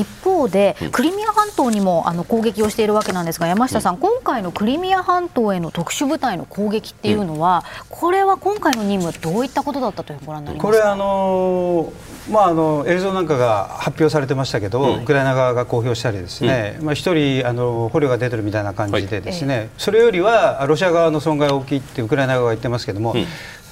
[0.00, 11.92] 一方で、クリミア半島にもあの攻撃をしているわけなんですが、山下さん、うん、今回のクリミア半島への特殊部隊の攻撃っていうのは、うん、これは今回の任務、どういったことだったとご覧になりますこれあの
[12.30, 23.14] まあ、あの映像なんかが発表されてましたけど、うん、ウクライナ側が公表したりですね、まあ、一人あの捕虜が出てるみたいな感じでですね、はい、それよりはロシア側の損害大きいってウクライナ側が言ってますけども、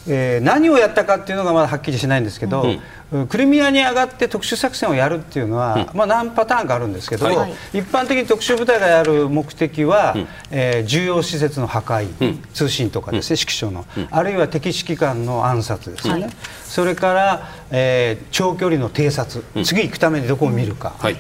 [0.09, 2.64] えー、何をやったかっていうのがまだはっきりしないんですけど、
[3.12, 16.31] うん、クリミアに上がって特殊作戦をやるっていうのは、うん、まあ、何パターンかあるんですけど、はい、一般的に特殊部隊がやる目的は、うん、えー、重要施設の破壊、通信とかですね、指揮所の、あるいは敵指揮官の暗殺ですね、はい、
[16.64, 20.95] それから、えー、長距離の偵察、次行くためにどこを見るか。
[20.99, 21.16] はい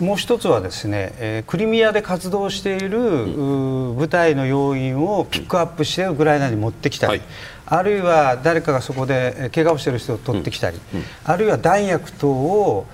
[0.00, 3.26] もう一つはですね、えー、クリミアで活動している、
[3.94, 7.22] 部隊の要員をピックアップしてウクライナに持ってきたり、はい、
[7.66, 11.00] あるいは誰かがそこで怪我をしている人を取ってきたり、うん。
[11.00, 12.86] うん、あるいは弾薬等を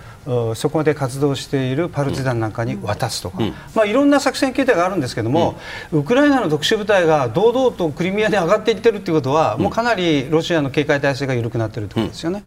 [0.54, 5.56] そこで活動しているパルチザンなんかに渡すとか、うん、まあ、いろんな作戦形態があるんですけども、
[5.90, 12.44] うん、ウクライナの特殊部隊が堂々とクリミアに上がっていってるということは、もうかなりロシアの警戒態勢が緩くなっているということですよね。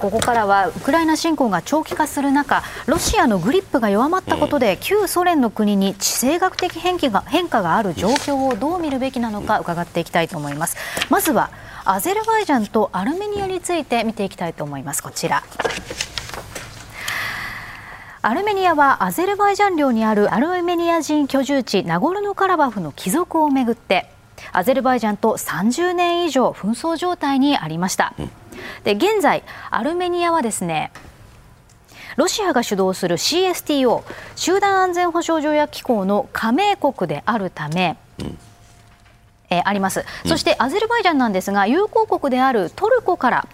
[0.00, 10.76] ここからはウクライナ侵攻が長期化する中ロシアのグリップが弱まったことで、旧ソ連の国に地政学的変化が変化がある状況をどう見るべきなのか伺っていきたいと思います。
[11.10, 11.50] まずは
[11.84, 15.02] アゼルバイジャンとアルメニアについて見ていきたいと思います。
[15.02, 15.42] こちら。
[18.22, 24.10] アルメニアはアゼルバイジャン領にあるアルメニア人居住地ナゴルノカラバフの帰属をめぐって
[24.52, 28.14] アゼルバイジャンと30年以上紛争状態にありました。
[28.84, 30.92] で現在アルメニアはですね
[32.16, 34.02] ロシアが主導する CSTO
[34.36, 38.38] 集団安全保障条約機構の加盟国であるため、うん。
[39.48, 43.48] えー、あります、そしてアゼルバイジャンなんですが友好国であるトルコから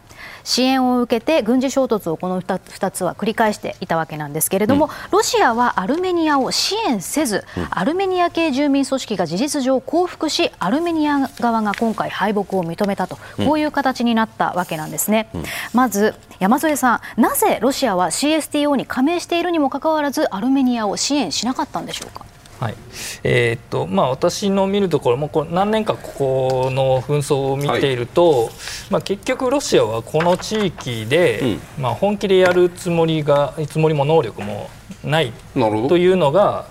[0.46, 15.42] 支援を受けて軍事衝突をこの 2, 2つは繰り返していたわけなんですけれども、うん、ロシアはアルメニアを支援せず、うん、アルメニア系住民組織が事実上降伏しアルメニア側が今回敗北を認めたと、こういう形になったわけなんですね、うん、
[15.74, 22.24] まず山添さんなぜロシアは CSTO に加盟しているにもかかわらずアルメニアを支援しなかったんでしょうか？
[22.58, 22.74] はい。
[23.22, 28.50] えー、っとまあ、私の見るところもこ何年かここの紛争を見ていると、はい、
[28.90, 31.40] まあ、結局、ロシアはこの地域で、
[31.76, 34.70] うん、まあ、本気でやるつもりがつもりも能力も
[35.04, 36.66] ないというのが、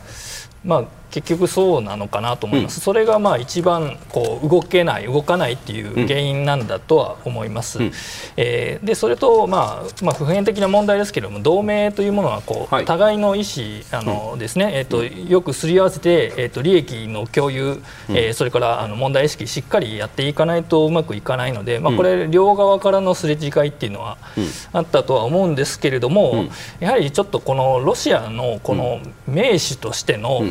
[0.64, 7.92] まあ、結局そうなのかなと思います、うん、それがまあ一番こう動けない動かないっていう原因なんだとは思います、うん、
[8.36, 24.18] えー、でそれと、まあ、まあ普遍的な問題ですけれども同盟というものはこう、はい、互いの意思あのですね、えーと、よくすり合わせて、えーと、利益の共有、えー、それからあの問題意識しっかりやっていかないとうまくいかないので、まあ、これ両側からのすれ違いっていうのは
[24.74, 26.46] あったとは思うんですけれども、
[26.80, 30.42] やはりちょっとこのロシアのこの名手としての、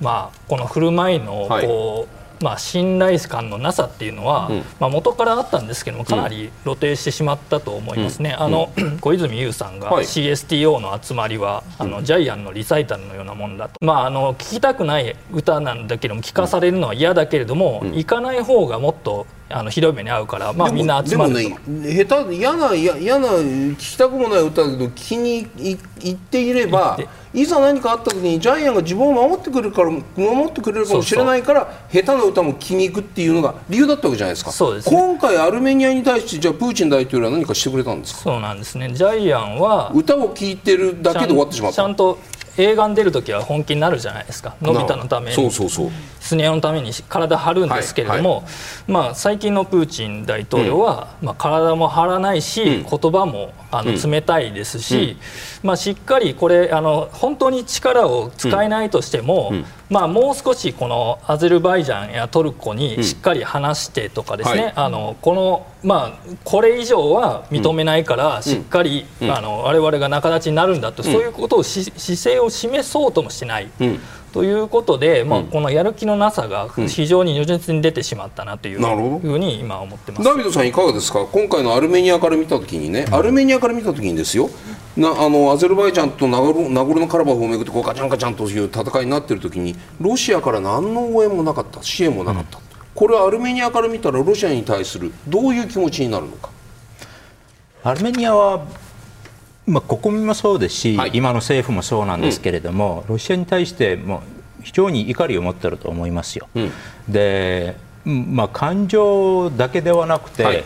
[0.00, 25.78] まあ、この振る舞いのこう、はいまあ、信頼感のなさっていうのは、うん、まあ、元からあったんですけどもかなり露呈してしまったと思いますね、うん、あの、うん、小泉悠さんが CSTO の集まりは、あのジャイアンのリサイタルのようなもんだと、まあ、あの聞きたくない歌なんだけども聞かされるのは嫌だけれども、行かない方がもっとあのひどい目に遭うから、まあ、みんな集まるでもね下手嫌な嫌な聞きたくもない歌だけど聞きに行
[26.12, 26.96] っていれば
[27.34, 34.52] いざ何かあった時にジャイアンが自分を守ってくれるから守ってくれるかもしれないから下手な歌も聴きに行くっていうのが理由だったわけじゃないですか。
[34.52, 38.20] そうです、ね、今回アルメニアに対してじゃあプーチン大統領は何かしてくれたんですか？
[38.20, 38.92] そうなんですね。
[38.92, 41.76] ジャイアンは歌を聴いてるだけで終わってしまった。
[41.76, 42.18] ちゃんと
[42.60, 44.54] 映画に出るときは本気になるじゃないですか。
[44.60, 45.34] のび太のために。
[45.34, 45.90] そうそうそう。
[46.20, 48.44] スネ夫のために体張るんですけれども、はいはい、
[48.88, 55.16] まあ、最近のプーチン大統領は、うん、まあ、体も張らないし、うん、言葉もあの冷たいですし、
[55.62, 59.52] うん、まあ、しっかりこれあの本当に力を使えないとしても、
[59.88, 73.70] まあ、もう少しこのアゼルバイジャンやトルコにしっかり話してとかですね、はい、あのこのまあ、これ以上は認めないからしっかり、うん、あの我々が仲立ちになるんだと、そういうことを姿勢を示そうともしない。
[74.32, 84.48] ということで、まあ、このやる気のなさが非常に如実に出てしまったなというふうに今思ってます、ダビドさん、いかがですか、今回のアルメニアから見たときにね、アルメニアから見たときにですよ、
[84.96, 92.58] なあのアゼルバイジャンとナゴルナゴルノカラバフをめぐってこうガチャンガチャンという戦いになっているときに、ロシアから何の応援もなかった、支援もなかった。
[92.58, 92.69] うん
[93.00, 96.50] これはアルメニアから見たらロシアに対するどういう気持ちになるのか？
[97.82, 98.66] アルメニアは、
[99.66, 104.22] まあ、国民もそうですし、はい、今の政府もそうなんですけれども、うん、ロシアに対しても
[104.62, 106.46] 非常に怒りを持っていると思いますよ。
[106.54, 106.70] うん、
[107.08, 107.74] で、
[108.04, 110.62] まあ、感情だけではなくて、はい。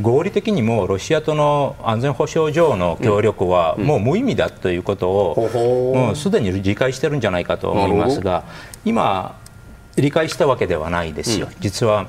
[0.00, 8.44] 合理的にもロシアとの安全保障上の協力はもう無意味だということをもうすでに理解してるんじゃないかと思いますが
[8.86, 9.38] 今、
[10.02, 12.06] 理解したわけではないですよ、うん、実は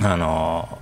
[0.00, 0.78] あの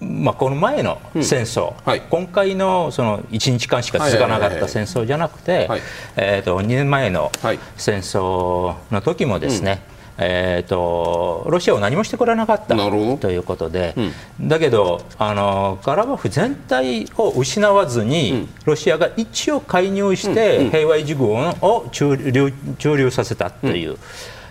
[0.00, 5.68] まあ、この前の戦争、うんはい、今回のその1日間しか続かなかった戦争じゃなくて、
[6.16, 7.32] えー、と2年前の
[7.76, 9.82] 戦争の時もですね、
[10.18, 13.94] うん、えーと、ロシアは何もしてくれなかったということで、
[14.38, 23.96] うん、だけどあのカラバフ全体を失わずに、ロシアが一応介入して平和維持軍を駐留駐留させたという。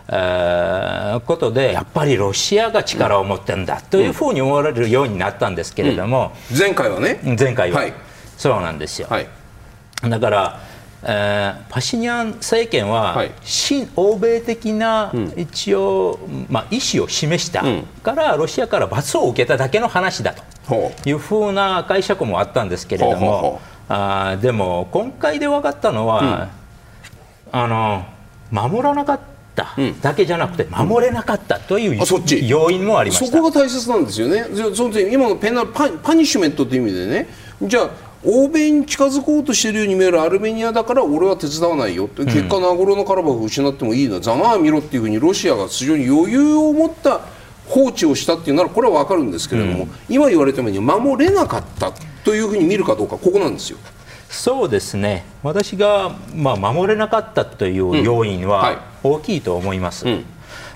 [0.07, 7.19] ことでやっぱりロシアが力を持ってるんだというふうに思われるようになったんですけれども、うん、前回はね。
[7.37, 7.93] 前回は、はい、
[8.37, 9.27] そうなんですよ、はい、
[10.03, 10.59] だから、
[11.03, 17.63] えー、パシニャン政権は、はい、新欧米的な一応、うん、まあ、意思を示した
[18.03, 20.35] から、ロシアから罰を受けただけの話だ
[20.67, 26.49] というふうな解釈もあったんですけれどもあでも今回で分かったのは、
[27.51, 28.05] うん、あの
[28.51, 31.99] 守らなかったっただけじゃなくて守れなかったという
[32.47, 34.45] 要因もありましそこが大切なんですよね。
[34.75, 37.27] その今のペナパパニッシュメントという意味でね。
[37.61, 37.89] じゃあ
[38.25, 42.25] 欧米に近づこうとしているように見えるアルメニアだから俺は手伝わないよって。
[42.25, 47.21] 結果ナゴロのカラバフを失ってもいいのざまあ見ろっていうふうにロシアが非常に余裕を持った
[47.67, 51.91] 放置をしたっていうならこれは分かるんですけれども、うん、今言われたように守れなかった
[52.23, 53.77] というふうに見るかどうかここなんですよ。
[54.29, 55.25] そうですね。
[55.43, 60.13] 私が、まあ、守れなかったという要因は大きいと思います、うん。
[60.13, 60.23] はい、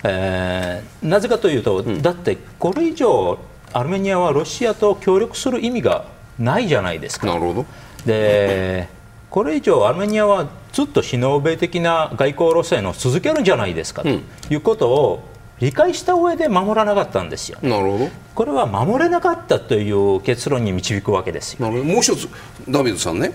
[0.04, 3.38] えー、なぜかというと、うん、だってこれ以上
[3.74, 6.06] アルメニアはロシアと協力する意味が
[6.38, 7.28] ないじゃないですか。
[7.28, 7.66] なるほど。
[8.06, 8.88] で
[9.30, 14.04] これ以上アルメニアはずっと非欧米的な外交路線を続けるんじゃないですか。
[14.04, 15.24] ということを
[15.60, 17.60] 理解した上で守らなかったんですよ。
[17.62, 18.10] なるほど。
[18.34, 21.70] これは守れなかったという結論に導くわけですよ。
[21.70, 22.30] もう一つ
[22.70, 23.34] ダビドさんね。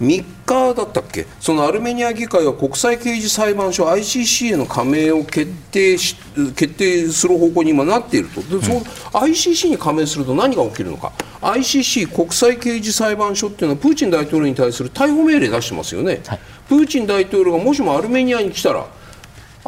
[0.00, 1.26] 3日だったっけ？
[1.40, 6.16] そのアルメニア議会は国際刑事裁判所 ICC への加盟を決定し
[6.54, 8.40] 決定する方向に今なっていると。
[8.42, 11.12] でその ICC に加盟すると何が起きるのか。
[11.42, 18.86] ICC 国際刑事裁判所っていうのはプーチン大統領に対する逮捕命令出してますよね、はい、プーチン大統領がもしもアルメニアに来たら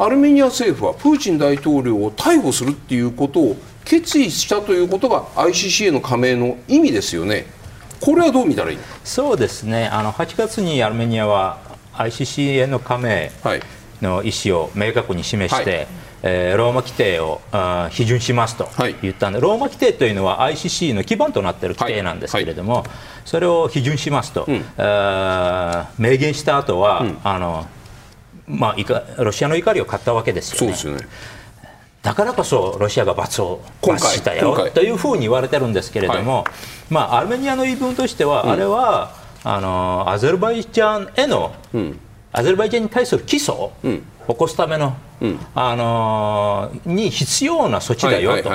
[0.01, 7.45] アルメニア政府はプーチン大統領を逮捕するっていうことを決意したということが ICC への加盟の意味ですよね。
[7.99, 9.87] これはどう見たらいいそうですね。
[9.87, 11.59] あの8月にアルメニアは
[11.95, 13.29] ICC への加盟
[14.01, 15.87] の意思を明確に示して、はい、
[16.23, 18.69] えー、ローマ規定をあ批准しますと
[19.01, 22.85] 言ったんで、はい、ローマ規定というのは ICC の基盤となっている規定なんですけれども、はい、
[23.25, 27.67] それを批准しますと、うん、あ明言した後は、うん、あの
[28.49, 30.77] まあ、ロシアの怒りを買ったわけですよね。
[30.83, 31.07] よね。
[32.01, 36.45] だからこそロシアが罰を罰したよというふうに言われてるんですけれども、はい、
[36.89, 41.99] まあ、アルメニアの言い分としては、うん、あれはあのアゼルバイジャンへの、うん、
[42.31, 44.01] アゼルバイジャンに対する起訴を起
[44.35, 48.49] こすための、うん、あのに必要な措置だよと、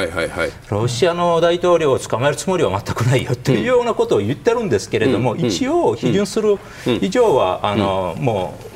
[0.75, 6.59] ロシアの大統領を捕まえるつもりは全くないよというようなことを言ってるんですけれども、一応、批准する。
[7.03, 8.74] 以上は、あのもう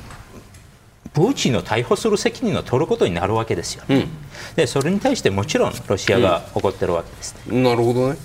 [1.19, 4.09] ププーチンを逮捕する責任を取ることになるわけですよ、ね、うん、
[4.55, 7.41] でそれに対してもちろんロシアが怒ってるわけです、ね。
[7.49, 8.19] うん、なるほどね。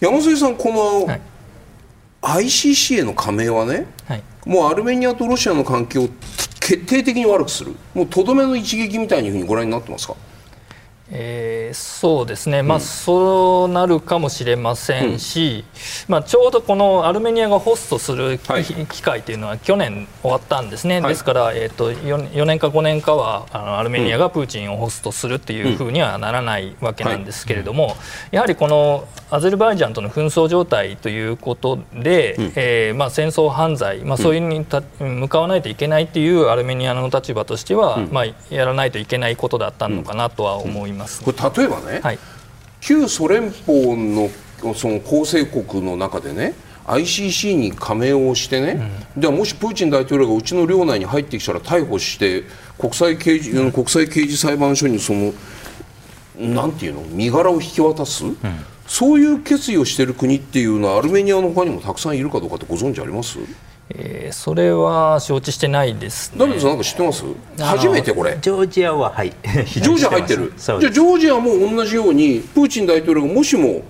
[0.00, 1.20] 山添さんこの、はい。
[2.22, 6.08] ICC への加盟はね、はい、もうアルメニアとロシアの関係を
[6.60, 10.14] 決定的に悪くする、もうとどめの一撃みたいにご覧になってますか？
[11.12, 15.64] えー、そうですね、まあ、そうなるかもしれませんし、
[16.08, 27.96] うん、まあ、ちょうどこのアルメニアがホストする機会というのは去年終わったんですね、はい、ですから、えーと、4, 4, 年か5年かはあのアルメニアがプーチンをホストするっていうふうにはならないわけなんですけれども、
[28.30, 40.99] やはりこのアゼルバイジャンとの紛争状態ということで、うん、えー、まあ、戦争犯罪、まあ、そういうにた向かわないといけないというアルメニアの立場としては、うん、まあ、やらないといけないことだったのかなとは思います。
[41.00, 42.18] ます、これ例えばね、はい、
[42.80, 44.30] 旧ソ連邦の
[44.74, 46.54] その構成国の中でね
[46.86, 52.44] ICC に加盟をしてね、うん、ではもしプーチン大統領がうちの領内に入ってきたら逮捕して
[52.78, 55.32] 国際刑事、うん、国際刑事裁判所にその
[56.38, 57.02] なんていうの？
[57.02, 58.36] 身柄を引き渡す、うん、
[58.86, 63.38] そういう決意をしている国っていうのはアルメニアの他にもたくさんいるかどうかってご存知あります？
[63.92, 67.24] えー、それは承知してないです、ね、ダビドさんなんか知ってます？
[67.58, 68.38] 初めてこれ。
[68.40, 69.30] ジョージアははい。
[69.30, 70.52] ジョージア入ってる。
[70.56, 73.82] じゃあジョージアも同じようにプーチン大統領がもしも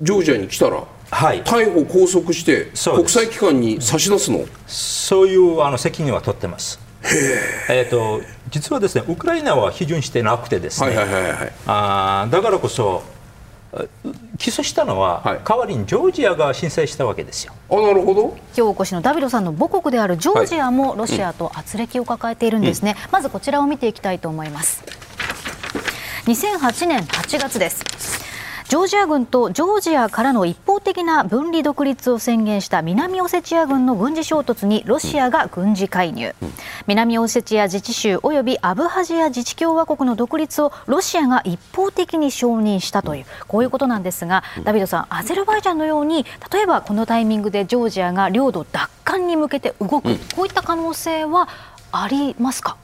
[0.00, 4.46] ジョージアに来たらはい、逮捕、拘束して国際機関に差し出すの？
[4.66, 6.80] そういうあの責任は取ってます。
[7.68, 7.82] え。
[7.86, 13.02] ーと、実はですねウクライナは批准してなくてですね、はいはいはいはい、あだからこそ
[14.38, 17.54] 起訴したのは、はい、代わりにジョージアが申請したわけですよ。
[17.70, 24.84] あなるほど今日お越しのダビドさんの母国であるジョージアもロシアと圧力を抱えているんですね、はいうん、まずこちらを見ていきたいと思います。
[26.26, 28.21] 2008年8月です。
[28.72, 36.52] ジョージア軍とジョージアからの一方的な分離独立を宣言した南オセチア軍の軍事衝突にロシアが軍事介入、うん、
[36.86, 51.46] 南オセチア自治州およびアブハジア自治共和国の独立をロシアが一方的に承認したというこういうことなんですが、ダビドさんアゼルバイジャンのように例えばこのタイミングでジョージアが領土奪還に向けて動く、うん、こういった可能性は
[51.92, 52.78] ありますか？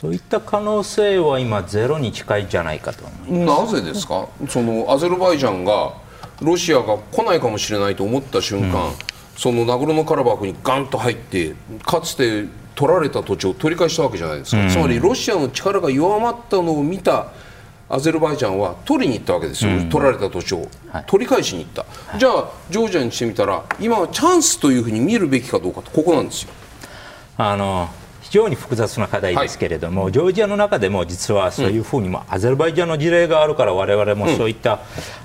[0.00, 4.28] そういった可能性は今ゼロに近いんじゃないかとなぜですか？
[4.48, 5.92] そのアゼルバイジャンが
[6.40, 8.92] ロシアが来ないかもしれないと思った瞬間、うん、
[9.36, 17.32] そのナグロノカラバフにガンと入ってかつて取られた土地を取り返したわけじゃないですか、うん、つまりロシアの力が弱まったのを見た
[17.90, 26.52] アゼルバイジャンは取りに行ったわけですよ、うん、取られた土地を、はい、取り返しに行った、はい、じゃあジョージアにしてみたら今はチャンスというふうに見るべきかどうかとここなんですよ。
[27.36, 27.90] あの
[28.30, 34.76] 非常に複雑な課題ですけれども、はい、ジョージアの中でも実はそういうふうに、うん、アゼルバイジャンの事例があるから我々もそういった、う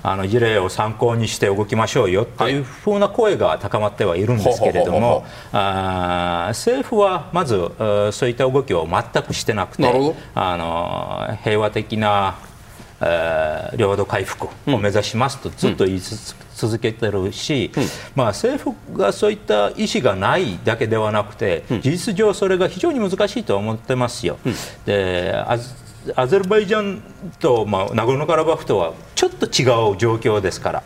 [0.08, 7.70] ん、あの事例を参考にして動きましょうよというふうな声が高まってはいるんですけれども、あ政府はまず
[8.10, 12.38] そういった動きを全くしてなくてあの平和的な
[13.00, 16.00] えー、領土回復を目指しますとずっと言い
[16.54, 17.84] 続けてるし、うん、
[18.14, 24.38] まあ、政府がそういった意思がないだけではなくて、うん、事実上それが非常に難しいと思ってますよ。
[24.44, 24.54] うん、
[24.86, 25.34] で
[26.14, 27.02] アゼルバイジャン
[27.40, 30.82] と、まあ、ナゴルノカラバフとはちょっと違う状況ですから、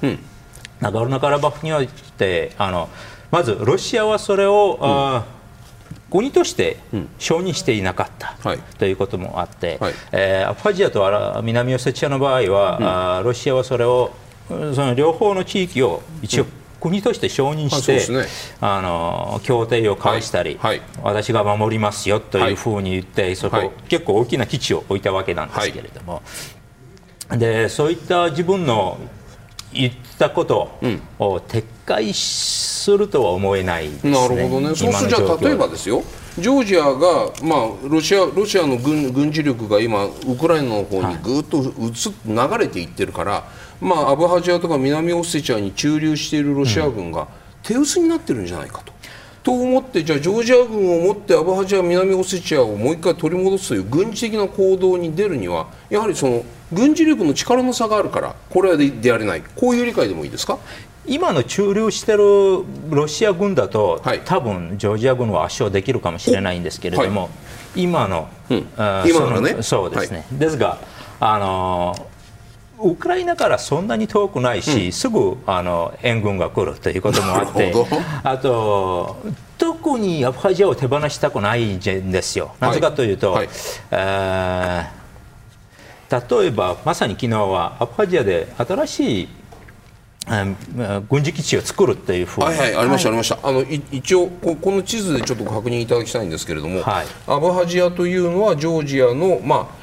[0.80, 2.88] ナゴルノカラバフにおいてあの
[3.30, 5.24] まずロシアはそれを、あ
[6.10, 6.78] 国として
[7.18, 14.12] 承認していなかった、うん、ということもあって、はい、えー、アファジアと南オセチアの場合は、うん、ロシアはそれを
[14.48, 16.46] その両方の地域を一応、
[16.80, 18.26] 国として承認して、ね、
[18.60, 20.78] あの協定を交わしたり、はい。
[20.78, 26.22] はい、私が守りますよというふうに言って、そこ、結構大きな基地を置いたわけなんですけれども、
[27.30, 28.98] でそういった自分の
[29.72, 30.78] 言ったこと
[31.18, 36.02] を撤回するとは思えない、ね、なるほどね、そうするじゃあ例えばですよ、
[36.38, 43.44] ジョージアが、まあ、ロシアロシアの軍軍事力が今、ウクライナの方にぐっと移流れていってるから、
[43.80, 47.28] まあ、アブハジアとか南オセチアに駐留しているロシア軍が
[47.62, 48.92] 手薄になってるんじゃないかと。
[49.42, 59.42] と思ってじゃあジョージア軍を持ってアブハジア南オセチアをもう一回取り戻すという軍事的な行動に出るにはやはりその軍事力の力の差があるからこれはでやれない。
[59.56, 60.58] こういう理解でもいいですか？
[61.06, 67.28] 今の駐留しているロシア軍だと、はい、多分ジョージア軍は圧勝できるかもしれないんですけれども、は
[67.74, 69.62] い、今の、うん、今のね。
[69.62, 70.78] そうですね、はい、ですが
[71.18, 71.96] あの
[72.82, 77.74] ウクライナからそんなに遠くないし、うん、すぐあの援軍が来るということもあって
[78.22, 79.18] あと
[79.58, 82.54] 特にアファジアを手放したくないんですよ。
[82.60, 83.48] なぜかというと、はい。
[83.90, 89.28] えー、例えばまさに昨日はアファジアで新しい
[91.08, 93.38] 軍事基地を作るっていうふうに、はいはい、ありました、ありました。
[93.42, 99.79] あの一応こ、この地図でちょっと確認いただきたいんですけれども、はい、アブハジアというのはジョージアの、まあ、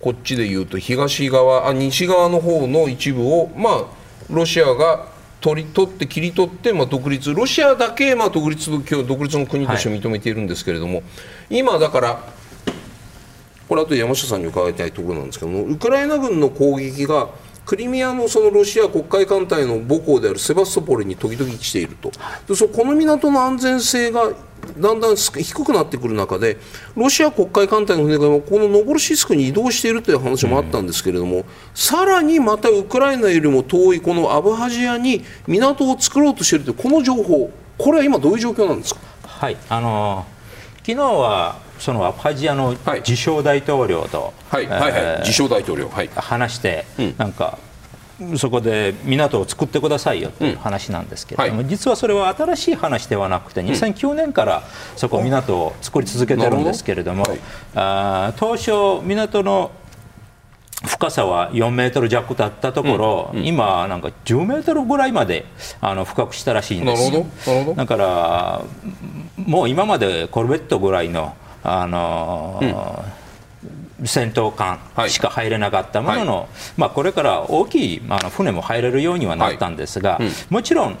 [0.00, 3.84] こっちでいうと東側あ西側の方の一部を、まあ、
[4.30, 5.06] ロシアが
[5.40, 11.02] 取り取って切り取って、まあ、独立ロシアだけ、まあ、独立独立の国として認めているんですけれども、は
[11.50, 12.22] い、今だから
[13.68, 17.28] これあと山下さんに伺いたいところなんですけどもウクライナ軍の攻撃が
[17.66, 22.10] クリミアのそのロシア黒海艦隊の母港であるセバストポリに時々来ていると、
[22.48, 24.32] でそこの港の安全性が
[24.78, 26.56] だんだん低くなってくる中で
[26.96, 31.44] ロシア黒海艦隊の船がこのノボルシスクに移動しているという話もあったんですけれども、うん、
[31.74, 39.00] さらにまたウクライナよりも遠いこのアブハジアに港を作ろうとしているというこの情報これは今どういう状況なんですか？
[39.22, 40.26] はいあの
[40.78, 44.66] 昨日はそのアブハジアの自称大統領と、はい。
[44.66, 44.92] はい。
[44.92, 45.20] はい。
[45.20, 47.58] 自称大統領、はい、話して、うん、なんか
[48.36, 51.64] そこで港を作ってくださいよという話なんですけれども、うん。
[51.64, 54.62] はい、実はそれは新しい話ではなくて2009年から
[54.96, 57.40] そこ港を作り続けてるんですけれども、はい、
[57.74, 59.70] あ当初港の
[60.86, 63.40] 深さは4メートル弱だったところ、うん。
[63.40, 65.44] うん、今なんか10メートルぐらいまで
[65.80, 67.26] あの深くしたらしいんですよ。
[67.74, 68.62] だから
[69.36, 72.74] もう今までコルベットぐらいのあの、うん、
[74.04, 76.46] 戦闘艦しか入れなかったものの、はい、
[76.76, 80.26] まあ、これから大きい、まあ、船も入れるようにはなったんですが、はい。
[80.26, 80.98] うん、もちろん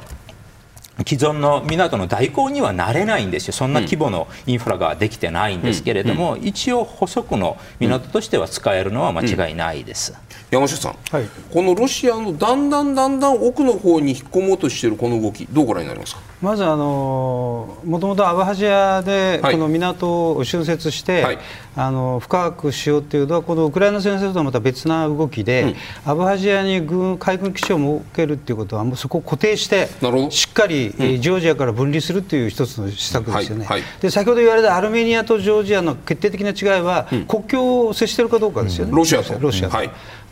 [1.06, 10.14] 既存の港の代行にはなれないんですよ、そんな規模のインフラができてないんですけれども、一応、補足の港としては使えるのは間違いないです。
[10.50, 16.20] 山下さん、はい、このロシアのだんだんだんだん奥の方に引っ込もうとしているこの動き、どうご覧になりますか？
[16.42, 21.38] まずあの、もともとアブハジアでこの港を浚渫して、はい、
[21.76, 29.88] あの深くしようというのは、このウクライナ戦争とはまた別な動きで、うん、アブハジアに軍海軍基地を設けるということは、もうそこを固定して、
[30.30, 39.38] しっかり、うん、ジョージアから分離するという一つの施策ですよね、はいはい、で先ほど言われたアルメニアとジョージアの決定的な違いは、うん、国境を接しているかどうかですよね、ロシアと。
[39.38, 39.78] ロシアと。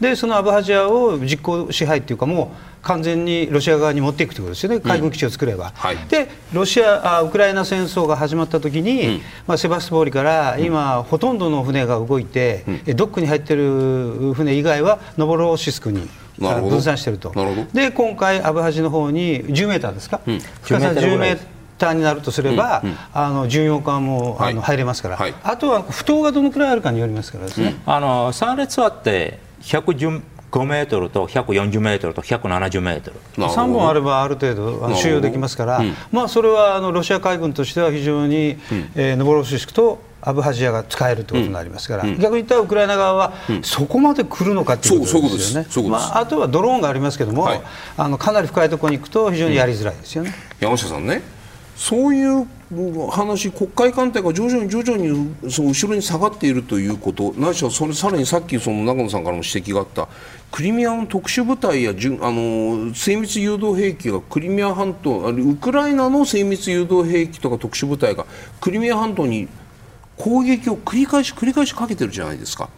[0.01, 5.73] でそのアブハジアを実効支配というかもう完全にロシア側に持っていくということですよね、海軍基地を作れば。
[6.09, 17.33] でロシアあウクライナ戦争が始まった時に、うん、まあ、セバストポーリから今、うん、ほとんどの船が動いて、うん、ドックに入っている船以外はノボロシスクに分散していると
[17.73, 20.21] で今回、アブハジの方に10メーターですか、
[20.63, 21.39] 深さ10メー
[21.79, 27.77] ターになるとすれば、うんうん、あの巡洋艦も、はい、あの入れますから、はい、あとは不当がどのくらいあるかによりますからですね。
[27.87, 33.17] あの3列あって110 5メートルと140メートルと170メートル。
[33.37, 47.63] 3本あればある程度あの収容できますから、うん、まあ、それはあのロシア海軍としては非常に、うん、えー、ノボロシスクとアブハジアが使えるということになりますから、うん、逆に言ったらウクライナ側はそこまで来るのかということですよね、まあ、あとはドローンがありますけれども、はい、
[47.97, 50.35] あのかなり深いところに行くと非常にやりづらいですよね。
[50.61, 51.23] 山下さんね。
[51.77, 52.45] そういう
[53.09, 60.09] 話、黒海艦隊が徐々に徐々にその後ろに下がっているということ、ないしはそれさらにさっきその長野さんからも指摘があった、
[60.51, 68.27] クリミアの特殊部隊やじゅあの精密誘導兵器がクリミア半島、ウクライナの精密誘導兵器とか特殊部隊が
[68.61, 69.47] クリミア半島に
[70.19, 72.69] 攻撃を繰り返し繰り返しかけてるじゃないですか。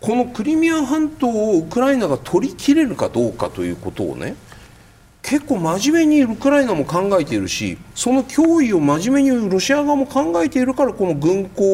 [0.00, 4.36] このクリミア半島をウクライナが取り切れるかどうかということをね
[5.28, 11.64] 結構真面目にウクライナも考えているしその脅威を真面目にロシア側も考えているからこの軍港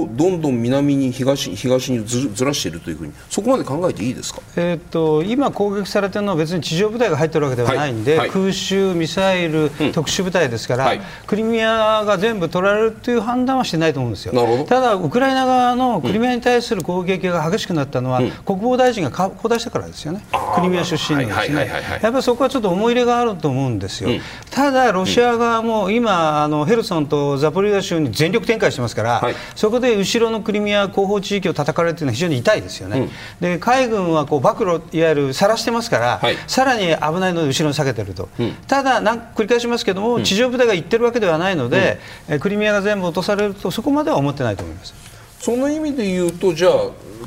[0.00, 8.18] をどんどん南に東東にずらしているというふうにそこまで考えていいですか、えーと、今、攻撃されてるのは別に地上部隊が入ってるわけではないんで、はい。
[8.20, 14.64] はい、空襲、ミサイル、うん、特殊部隊ですから、はい、クリミアが全部取られるという判断はしてないと思うんですよ。
[14.66, 21.70] ただ、ウクライナ側のクリミアに対する攻撃が激しくなったのは、うん、国防大臣が交代したからですよね、クリミア出身のですね。
[22.02, 24.10] やっぱりそこはちょっと思い入れがあると思うんですよ。
[24.10, 41.98] うん、ただ、ロシア側も今、あのヘルソンとザポリージャ州に全力展開してますから、はい、そこで後ろのクリミア後方地域を叩かれるというのは非常に痛いですよね、うん、で海軍はこう暴露、いわゆる晒してますから、はい、さらに危ないので後ろに下げてると、うん、ただなん、繰り返しますけども、地上部隊が行ってるわけではないので、
[42.40, 45.11] クリミアが全部落とされると、そこまでは思ってないと思います。
[45.42, 46.72] その意味で言うとじゃあ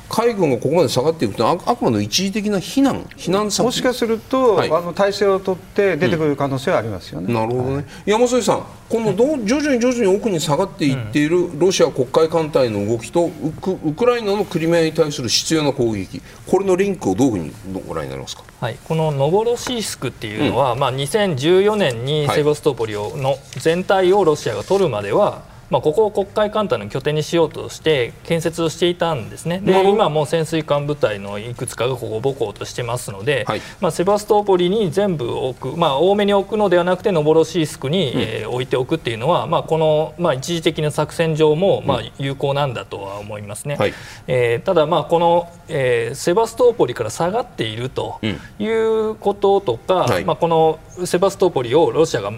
[0.07, 16.21] 海軍がここまで下がっていくとあくまで一時的な避難避難もしかすると、はい、あの体制を取って出てくる可能性はありますよね、うん、なるほどね、はい、山添さんこのど徐々に徐々に奥に下がっていっているロシア黒海艦隊の動きとウクウクライナのクリミアに対する必要な攻撃。
[16.47, 43.93] これのリンクをどういうふうにご覧になりますか、はい、このノボロシースクっていうのは、うん、まあ、2014年にセバストポリをの全体をロシアが取るまではまあ、ここを黒海艦隊の拠点にしようとして建設をしていたんですね、で今も潜水艦部隊のいくつかがここを母港としてますので、はい、まあ、セバストーポリに全部置く、まあ、多めに置くのではなくてノボロシースクに、うん、えー、置いておくっていうのは、まあ、この、まあ、一時的な作戦上も、まあ、有効なんだとは思いますね、はい、
[44.27, 48.19] えー、ただ、まあ、この、えー、セバストーポリから下がっていると
[48.59, 52.31] いうこととか、はい、まあ、このセバストーポリをロシアが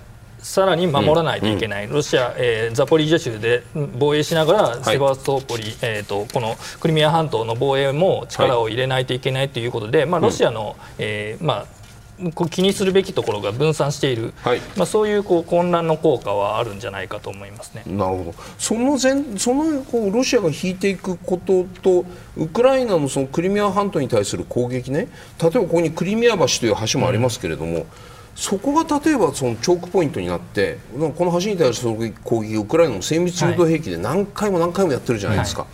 [0.47, 3.63] さらに守らないといけない、うん、ロシア、えー、ザポリージャ州で
[3.99, 11.77] 防衛しながら、セバストーポリ、えーと、このクリミア半島の防衛も力を入れないといけないということで、まあ、ロシアの、えーまあ
[12.49, 17.83] 気にするべきところが分散している、はい、まあ、そういうこう混乱の効果はあるんじゃないかと思いますね。
[17.85, 18.33] なるほど。
[18.57, 25.09] その前そのこうロシアが引いていくこととウクライナのそのクリミア半島に対する攻撃ね。
[25.39, 27.85] 例えばここにクリミア橋という橋もありますけれども、うん
[28.37, 35.63] そこが例えばそのチョークポイントになってこの橋に対する攻撃ウクライナの精密誘導兵器で何回も何回もやってるじゃないですか。
[35.63, 35.71] はい。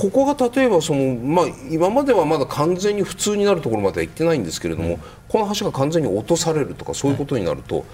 [0.00, 7.84] ここが例えばその、まあ、今まではまだ完全に普通になるところまでは行ってないんですけれども、うん、この橋が完全に落とされるとかそういうことになると、はい、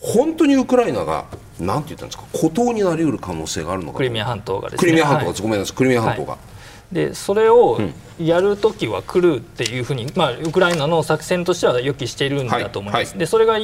[0.00, 1.26] 本当にウクライナが
[1.60, 4.80] なんて言ったんですか孤島になりうる可能性があるのかクリミア半島がですね。
[4.80, 6.32] クリミア半島が、はい、ごめんなさいクリミア半島が。
[6.32, 6.55] はい
[6.92, 7.80] でそれを
[8.18, 13.02] やるときは来るっていうふうに、まあ、ウクライナの作戦としては予期しているんだと思います。
[13.02, 13.58] はいはい、でそれが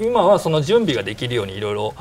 [0.00, 1.94] 今はその準備ができるようにいろいろ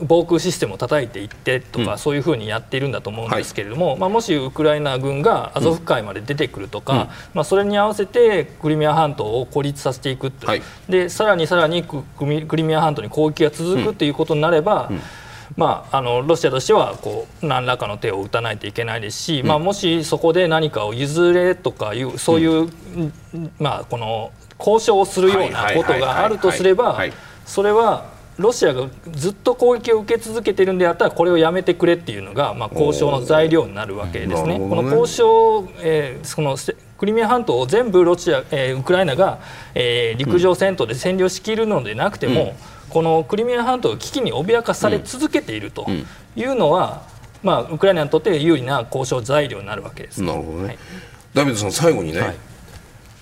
[0.00, 6.98] 防空システムを叩いていってとか、うん、そういうふうにやっているんだと思うんですけれども、はい、まあ、もしウクライナ軍がアゾフ海まで出てくるとか、うん、
[7.34, 12.02] まあ、それに合わせてクリミア半島を孤立させていく、はい、でさらにさらにク
[12.56, 15.00] リミア半島に攻撃が続くということになれば、うん
[15.56, 26.98] まあ、あのロシアとしてはこう何らかの手を打たないといけないですし、うん、まあ、もしそこで何かを譲れとかいうそういう、うん、まあ、この交渉をするようなことがあるとすれば
[27.46, 34.58] それはロシアがずっと攻撃を受け続けているんであったらこれをやめてくれっていうのが、まあ、交渉の材料になるわけですね。
[34.58, 36.56] ねこの交渉、えー、その
[36.96, 39.40] クリミア半島を全部ロシア、えー、ウクライナが、
[39.74, 45.86] えー、陸上戦闘で占領しきるのでなくても、うんこのクリミア半島が危機に脅かされ続けていると
[46.36, 47.02] いうのは、
[47.42, 50.22] うん、まあ、ウクライナにとって有利な交渉材料になるわけです。
[50.22, 50.78] なるほどね、はい、
[51.32, 52.36] ダビドさん最後にね、はい、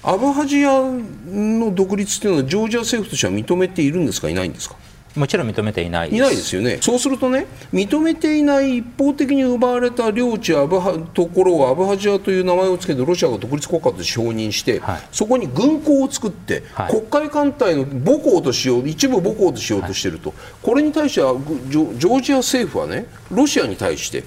[0.02, 0.80] アブハジア
[1.26, 4.28] の独立というのはジョージア政府としては認めているんですか？
[4.28, 4.76] いないんですか？
[5.18, 21.34] もちろん認めていないいないですよね、そうするとね、認めていない一方的に奪われた領地、アブハところをアブハジアという名前を付けて、ロシアが独立国家として承認して、はい、そこに軍港を作って、はい、黒海艦隊の母港としよう、一部母港としようとしていると、はい、これに対しては
[21.68, 24.24] ジョ、ジョージア政府はね、ロシアに対して、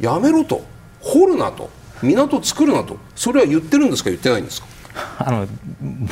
[0.00, 0.64] やめろと、
[1.00, 1.70] 掘るなと、
[2.02, 4.66] 港作るなと、それは言ってるんですか、言ってないんですか？
[5.18, 5.46] あの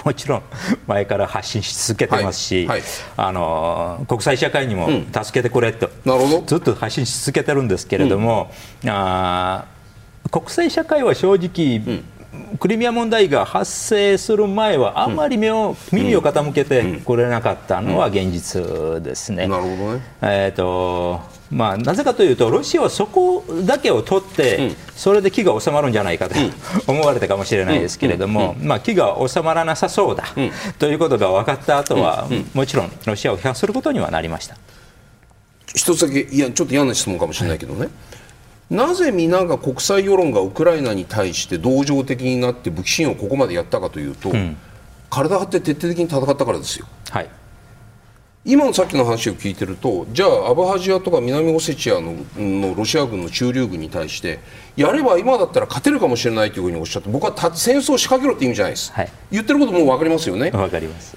[0.05, 0.43] もちろん
[0.87, 8.51] 前から発信し続けてますし、はいはい、あの国際社会にも助けてくれと、うん、ずっと発信し続けてるんですけれども、
[8.83, 9.65] うん、あ
[10.31, 12.05] 国際社会は正直、うん。
[12.59, 19.47] クリミア問題が発生する前はあんまり目を、うん、耳を傾けてくれなかったのは現実ですね。
[19.47, 20.03] なるほどね。
[20.23, 21.21] えっ、ー、と
[21.53, 26.35] まあ、なぜかというと、ロシアはそこだけを取って、それで気が収まるんじゃないかと
[26.91, 30.25] 思われたかもしれないですけれども、まあ、気が収まらなさそうだ、
[30.79, 34.57] ということが分かった後は、もちろんロシアを批判することにはなりました。
[35.75, 37.91] 一つだけいや、ちょっと嫌な質問かもしれないけどね、はい、
[38.71, 44.57] なぜ皆が国際世論がウクライナに対して同情的になって武器支援をここまでやったかというと、うん、
[45.11, 46.87] 体張って徹底的に戦ったからですよ。
[47.11, 47.29] はい
[48.45, 54.41] 今のさっきの話を聞いてるとじゃあアブハジアとか南オセチアののロシア軍の駐留軍に対して
[54.75, 60.51] やれば今だったら勝てるかもしれないというふうにおっしゃって僕は戦争を仕掛けろって意味じゃないです、はい、言ってることも分かりますよね。
[60.51, 61.17] 分かります。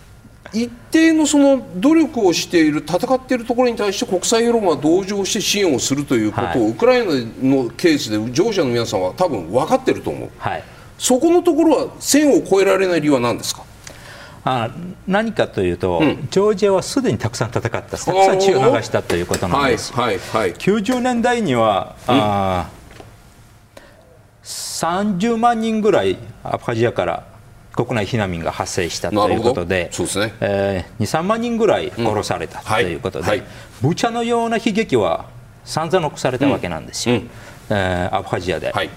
[0.54, 10.64] 一定のその努力をしている戦っているところに対して国際世論は同情して支援をするということを、はい、ウクライナのケースでジョージアの皆さんは多分分かってると思う、はい、
[10.98, 13.64] そこのところは線を越えられない理由は何ですか
[14.48, 14.70] あ
[15.08, 19.92] 何かというと、うん、ジョージアはすでにたくさん戦った、たくさん血を流したということなんです。
[19.92, 22.70] はいはいはい、90年代には、うん、あ
[24.44, 27.24] 30万人ぐらいアファジアから
[27.76, 30.34] 国内避難民が発生したということで、そうですね。
[30.40, 33.40] えー、2、3万人ぐらい殺された、ということで、はい。
[33.40, 33.48] はい、
[33.82, 35.26] ブチャのような悲劇は
[35.66, 37.30] 散々残されたわけなんですよ、うん、
[37.72, 38.72] えー、アファジアで。
[38.72, 38.90] はい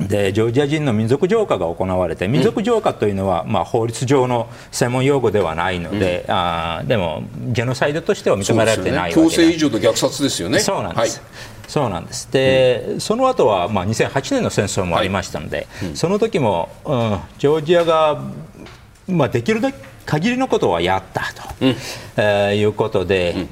[0.00, 10.60] でジョージア人の民族浄化が行われて民族浄化というのは、まあ、法律上の専門用語ではないので、うん、あでもジェノサイドとしては認められてないわけ、ね、強制移住と虐殺ですよね。
[10.60, 11.28] そうなんです、はい、
[11.66, 12.30] そうなんです。
[12.30, 15.88] で、うん、その後はまは、あ、2008年の戦争もありましたので、はい。
[15.90, 18.22] うん、その時も、うん、ジョージアが、
[19.08, 21.76] まあ、できるだけ限りのことはやったと、うん、
[22.16, 23.46] えー、いうことで、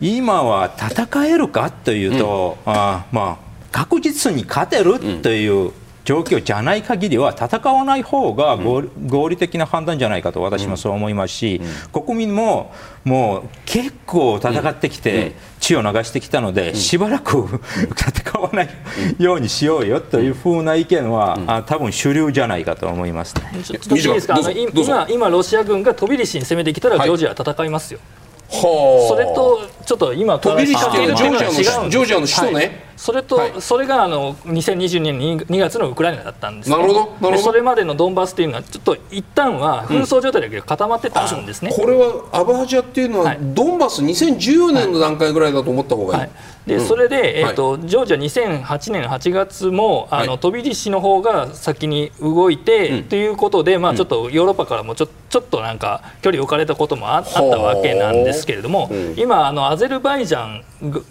[0.00, 5.72] 今は戦えるかというと、うん、あまあ、確実に勝てるという
[6.04, 11.60] 状況じゃない限りは戦わない方が合理的な判断じゃないかと私もそう思いますし、
[11.92, 12.72] 国民も
[13.04, 17.60] もう結構戦ってきて血を流してきたので、しばらく
[17.96, 18.68] 戦わない
[19.18, 24.40] ようにしようよというふうな意見は、あ多分主流じゃないかと思います、ね、ちょっといいですか？
[24.74, 28.00] 今今ロシア軍が飛び石に攻めてきたらジョージアは戦いますよ。
[28.50, 28.60] はい、
[29.08, 37.38] それとちょっと今飛び石ってジョージアの首都ね、はいそれと、はい、それがあの2022年2月のウクライナだったんです、ね、なるほど。
[37.38, 46.30] それまでのドンバスというのはちょっと一旦は紛争状態だけど固まってたんですね、うん、これはアバハジアっていうのは、はい、ドンバス2014年の段階ぐらいだと思った方がいい、はい、
[46.66, 60.64] で、それで、えーとジョージア2008年8月もあの、飛び石の方が先に動いて、うん、ということで、まあ、ちょっとヨーロッパからもちょちょっとなんか距離を置かれたこともああったわけなんですけれども、今あのアゼルバイジャン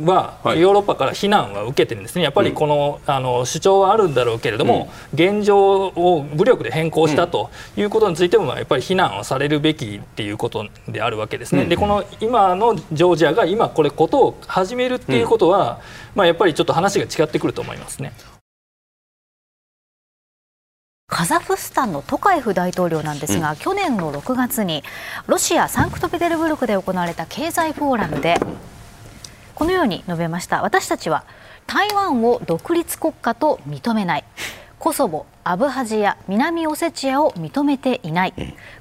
[0.05, 11.65] はヨーロッパから非難は受けてるんですね、やっぱりこのあの主張はあるんだろうけれども、現状を武力で変更したということについても、やっぱり非難をされるべきっていうことであるわけですね。
[11.65, 15.79] でこの今のジョージアが今これことを始めるっていうことは、
[16.15, 18.13] まあ、やっぱりちょっと話が違ってくると思いますね。
[21.11, 24.81] カザフスタンのトカエフ大統領なんですが、うん、去年の6月に
[25.27, 28.37] ロシア・サンクトペテルブルクで行われた経済フォーラムで
[29.53, 30.61] このように述べました。
[30.61, 31.25] 私たちは
[31.71, 34.25] 台湾を独立国家と認めない。
[34.77, 38.33] コソボ、アブハジア、南オセチアを認めていない、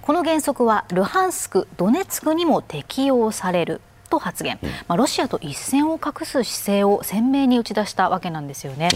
[0.03, 8.89] この原則はルハンスク、ドネツクにも適用されると発言、まあ、ロシアと一線を画す姿勢を鮮明に打ち出したわけなんですよね。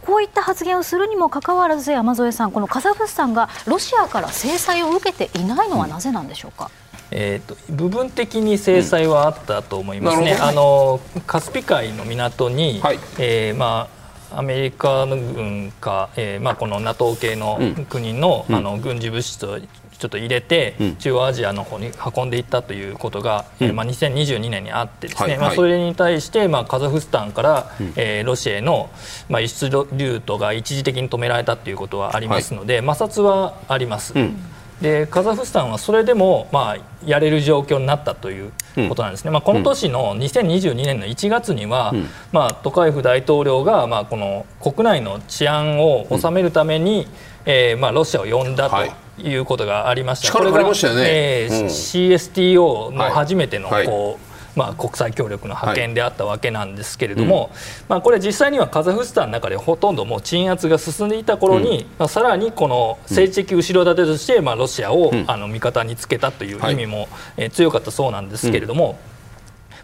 [0.00, 6.70] こういった発言をするにもかかわらず山添さん、このカザフスタンがロシアから制裁を受けていないのはなぜなんでしょうか？
[7.10, 13.88] えーと、部分的に制裁はあったと思いますね、うん、あのカスピ海の港に、はい、えー、ま
[14.30, 19.58] あ、アメリカの軍か、えーまあ、この NATO 系の国のうん、あの軍事物質を
[19.98, 25.38] ちょっと入れて、うん、中央アジアの方に運んでいったということが、うん、えー、まあ、2022年にあってですね、はい。
[25.38, 28.90] まあ、それに対して、まあ、カザフスタンから、うん、えー、ロシアへの、
[29.28, 34.12] まあ、輸出ルートが一時的に止められたということはありますので、はい、摩擦はあります。
[34.14, 34.36] うん
[34.80, 38.52] でカザフスタンはそれでも、まあ、やれる状況になったという
[38.88, 47.08] ことなんですね、うん、まあ、この年の2022年の1月には、うん、まあ、トカエフ大統領が、まあ、この国内の治安を収めるために、うん、
[47.46, 48.76] えー、まあ、ロシアを呼んだと。
[48.84, 48.90] い。
[49.34, 50.32] うことがありました。
[50.32, 53.86] これが、ねえー、CSTO の初めてのこう、はい。
[53.88, 54.27] はい
[54.58, 57.46] まあ、国際協力の派遣であったわけなんですけれども、はい。
[57.46, 57.52] うん、
[57.90, 68.98] まあ、これ実際にはカザフスタンの中でほとんどもう鎮圧が進んでいた頃に、うん、まあ、さらにこの政治的後ろ盾として、まあ、ロシアを、あの味方につけたという意味も、えー、強かったそうなんですけれども。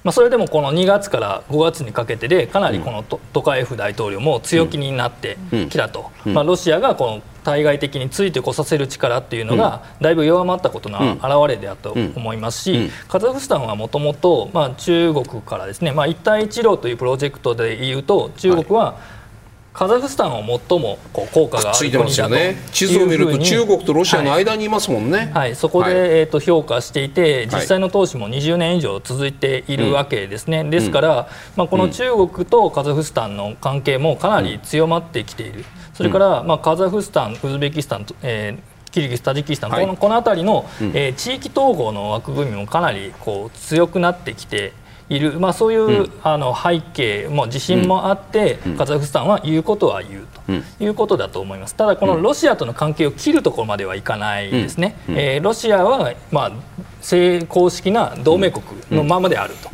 [0.03, 5.39] まあ、それでもこの2月から5月にかけてでかなりこのトカエフ大統領も強気になって
[5.71, 18.99] きたと、まあ、ロシアがこの対外的についてこさせる力っていうのがだいぶ弱まったことの表れであと思いますし、カザフスタンはもともと中国からですね、まあ、一帯一路というプロジェクトでいうと中国は、
[19.75, 35.65] カザフスタンを最もこう効果がある国だとね、地図を見ると中国とロシアの間にいますもんね、はい、はい、そこで、はい、えーと、評価していて実際の投資も20年以上続いているわけですね、うん、ですから、まあ、この中国とカザフスタンの関係もかなり強まってきている、
[35.95, 44.73] それから、まあ、カザフスタンウズベキスタン、えー、キリギス、タジキスタン、はい、このこの辺りの、えー、地域統合の枠組みもかなりこう強くなってきて
[45.09, 56.53] いる、まあ、そういう、うん、あの背景も自信もあって、うん、カザフスタンは言うことは言うということだと思います、ただ、このロシアとの関係を切るところまではいかないですね、うん、えー、ロシアは、まあ、
[57.01, 59.71] 正公式な同盟国のままであると。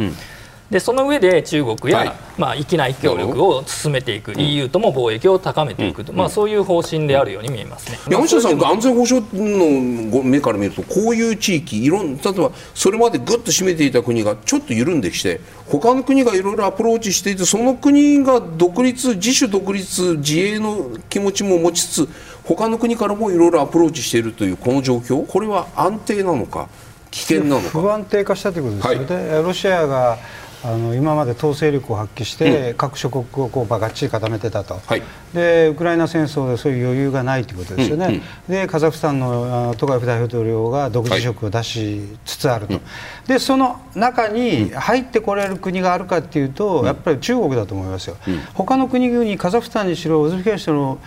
[0.71, 22.09] でその上で中国や、はい、まあ、域内協力を進めていく、EU とも貿易を高めていくと、まあ、そういう方針であるように見えますね山下さん、安全保障の目から見ると、こういう地域、いろん例えばそれまでぐっと占めていた国がちょっと緩んできて、他の国がいろいろアプローチしていて、その国が独立、自主独立、自衛の気持ちも持ちつつ、
[22.45, 26.69] 他の国からもいろいろアプローチしているというこの状況、これは安定なのか、
[27.11, 27.71] 危険なのか。
[27.71, 29.33] 不安定化したということですよね。
[29.35, 30.19] はい、ロシアが
[30.63, 35.03] あの今まで統制力を発揮して、各諸国をこうがっちり固めてたと、はい、
[35.33, 42.83] でウクライナ戦争でそういう余裕がないということですよね、うんうん、でカザフスタンのトカエフ大統領が独自色を出しつつあると、はい、
[43.29, 50.99] でその中に入ってこれる国があるかというと、やっぱり中国だと思いますよ、うん、他の国々、カザフスタンにしろ、ウズベキスタンにしろ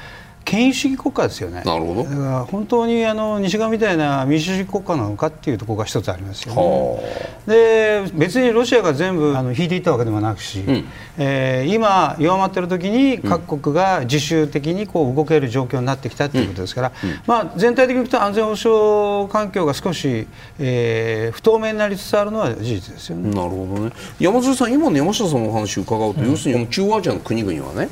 [0.46, 1.64] 権威主義国家ですよね。
[1.66, 2.04] なるほど。
[2.04, 7.34] だから本当にあの西側みたいな民主主義国家なのかっていうところが一つありますよね。
[7.48, 10.86] で別にロシアが全部あの引いていったわけでもなくし、うん、
[11.18, 20.28] えー、今弱まってる時に各国が自主的にこう動ける状況になってきたということですから、うんうん、まあ全体的に言うと安全保障環境が少し、
[20.60, 23.30] えー、不透明になりつつあるのは事実ですよね。
[23.30, 23.92] なるほどね。
[24.20, 27.90] 山添さん今の山下さんのお話を伺うと、要するに中央アジアの国々はね、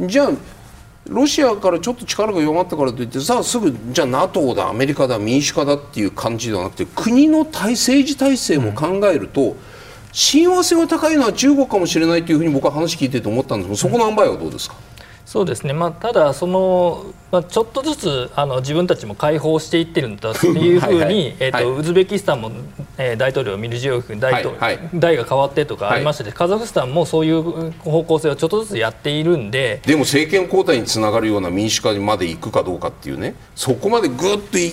[0.00, 0.30] じゃあ
[1.08, 9.56] ロシアからちょっと力が弱まったからといってさあすぐじゃあ NATO だアメリカだ民主化だっていう感じではなくて国の体政治体制も考えると、うん、
[10.12, 13.68] 親和性が高いのは中国かもしれないというふうに僕は話聞いてて思ったんです。
[13.68, 14.85] けどそこの塩梅はどうですか、うん
[15.26, 22.52] そうですね、まあ、ただその、まあ、ちょっとずつあの自分たちも解放していってるんだというふうに えと、ウズベキスタンも、
[22.96, 24.76] えー、大統領ミルジヨフ大統領、はい。
[24.76, 34.70] はい、代が変わってとかありましたし、はい、カザフスタンもそういう方向性をちょっとずつやっているんででも政権交代につながるような民主化にまで行くかどうかっていうねそこまでぐっと受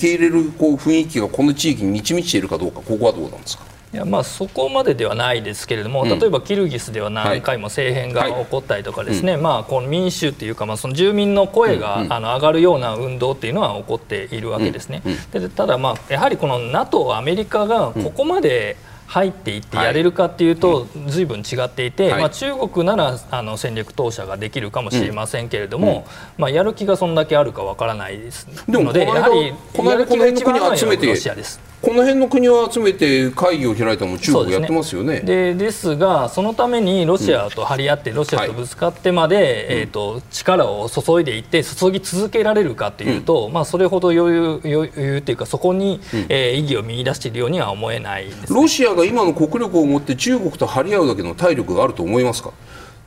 [0.00, 3.75] け入れるこう雰囲気がこの地域に満ち満ちているかどうかここはどうなんですか？
[3.96, 15.00] いやまあそこまでではないですけれども、例えばキルギスでは何回も政変が起こったりとかですね、まあこの民主っていうかまあその住民の声があの上がるような運動っていうのは起こっているわけですね。
[15.32, 18.76] でただまあやはりこの NATO アメリカがここまで、
[19.06, 29.54] 入っていってやれるかっていうと、ずいぶん違っていて、はい、まあ、中国ならあの戦略投射ができるかもしれませんけれども、うん、まあ、やる気がそんだけあるかわからないですのでやはり
[29.88, 31.60] やる気が一番のはロシアです。
[31.82, 35.20] この辺の国を集めて会議を開いたのも中国やってますよね。
[35.20, 52.52] で、ね、ですがそのためにロシアと張り合って、ロシアとぶつかってまで、はい、えーと、力を注いでいって注ぎ続けられるかというと、うん、まあ、それほど余裕余裕というかそこに、うん、えー、意義を見出しているようには思えない、ね、ロシアが今の国力を持って中国と張り合うだけの体力があると思いますか？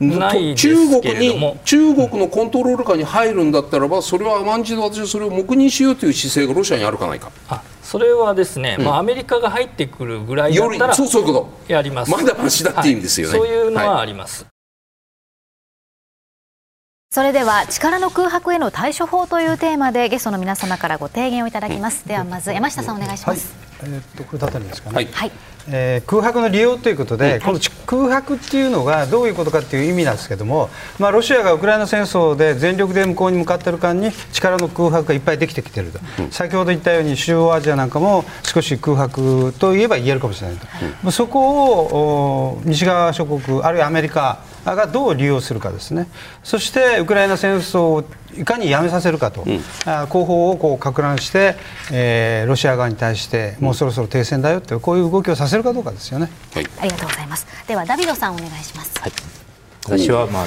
[0.00, 7.30] 中国に中国のコントロール下に入るんだったらばそれは甘んじて私はそれを黙認しようという姿勢がロシアにあるかないか。
[7.82, 10.94] それはですね、うん、まあ、アメリカが入ってくるぐらいだったら
[11.66, 12.10] やります。
[12.12, 14.49] まだましだっていう意味ですよね、はい、そういうのはあります、はい、
[17.12, 25.08] それでは力の空白への対処法というテーマでゲストの皆様からご提言をいただきます、ではまず山下さんお願いします、はい、えー、っとこれだったんですかね。
[25.10, 25.32] はい、
[25.68, 40.66] えー、空白の利用ということで、はい、この空白っていうのがどういうことかっていう意味なんですけども、まあ、ロシアがウクライナ戦争で全力で向こうに向かっている間に力の空白がいっぱいできてきていると、うん、先ほど言ったように中央アジアなんかも少し空白といえば言えるかもしれないと、
[41.06, 46.08] うん、そこを西側諸国あるいはアメリカがどう利用するかですね。
[46.42, 48.04] そしてウクライナ戦争を
[48.36, 49.60] いかにやめさせるかと、うん、
[50.08, 51.56] 後方をこうか乱して、
[51.92, 57.46] えー、ロシア側に対してもうそろそろ停戦だよってこういう動きをさせるかどうかですよね、はい、ありがとうございます。
[57.66, 59.12] ではダビドさんお願いします、はい、
[59.84, 60.46] 私はまあ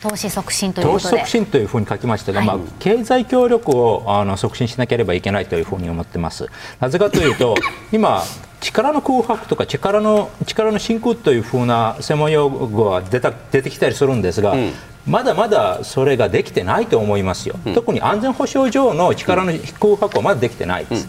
[0.00, 6.46] 投資促進という投資促進というふうに書きましたが、はい、まあ、経済協力をあの促進しなければいけないというふうに思ってます。
[6.80, 7.54] なぜかというと
[7.92, 8.22] 今
[8.60, 14.72] 力の空白とか力の力の真空というふうな専門用語は出た出てきたりするんですが、うん、
[15.06, 21.08] まだまだそれができてないと思いますよ、うん、特に安全保障上の力の空白はまだできてないです。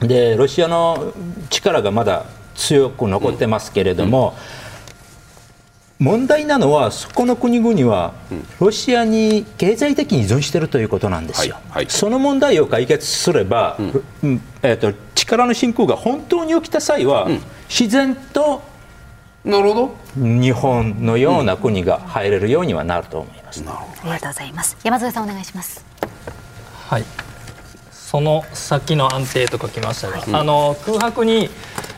[0.00, 1.12] うん、でロシアの
[1.50, 2.24] 力がまだ
[2.56, 4.34] 強く残ってますけれども、
[6.00, 8.14] 問題なのは、そこの国々は
[8.58, 13.76] ロシアに経済的に依存しているということなんですよ、はいはい、その問題を解決すれば、
[14.22, 18.62] うん、えーと、力の進行が本当に起きた際は、うん、自然と
[19.44, 19.96] なるほど。
[20.16, 24.76] 日本のような国が入れるようにはなると思います、うん、ありがとうございます。
[24.82, 25.84] 山添さんお願いします。
[26.88, 27.04] はい。
[27.90, 31.48] その先の安定と書きましたが、あの空白に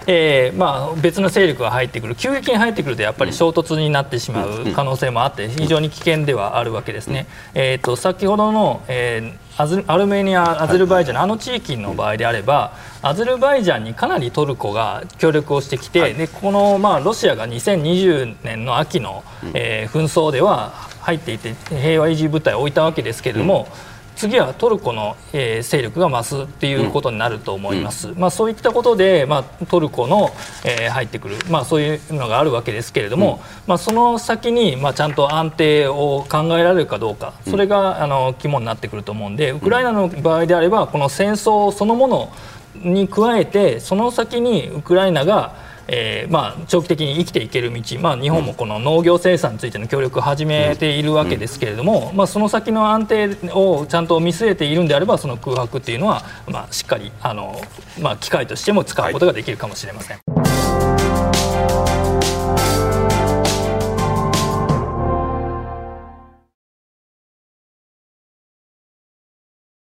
[0.07, 2.15] えーまあ、別の勢力が入ってくる。
[2.15, 7.27] 急激に入ってくるとやっぱり衝突になってしまう可能性もあって非常に危険ではあるわけですね。
[7.55, 12.73] えーと、先ほどの、えー、アルメニア、アゼルバイジャン、あの地域の場合であれば
[13.03, 19.25] アゼルバイジャンにかなりトルコが協力をしてきて、でこの、まあ、ロシアが2020年の秋の、
[19.55, 23.69] えー、紛争では入っていて平和維持部隊を置いたわけですけれども。
[23.87, 30.31] うん次はトルコの、えー、勢力が増すっていうことになると思います、うん、まあ、そういったことで、まあ、トルコの、
[30.65, 37.35] えー、入ってくる、まあ、そういうのがあるわけですけれども、うん、まあ、その先に、まあ、ちゃんと安定を考えられるかどうか。
[37.49, 42.33] それが、あの肝になってくると思うんでウクライナの場合であればこの戦争そのもの
[42.77, 45.55] に加えてその先にウクライナが
[45.89, 57.61] えーまあ、長期的に生きていける道、まあ、日本もこの農業生産についての協力を始めているわけですけれども、まあ、その先の安定をちゃんと見据えているんであればその空白っていうのは、まあ、しっかりあの、
[58.01, 61.02] まあ、機会としても使うことができるかもしれません。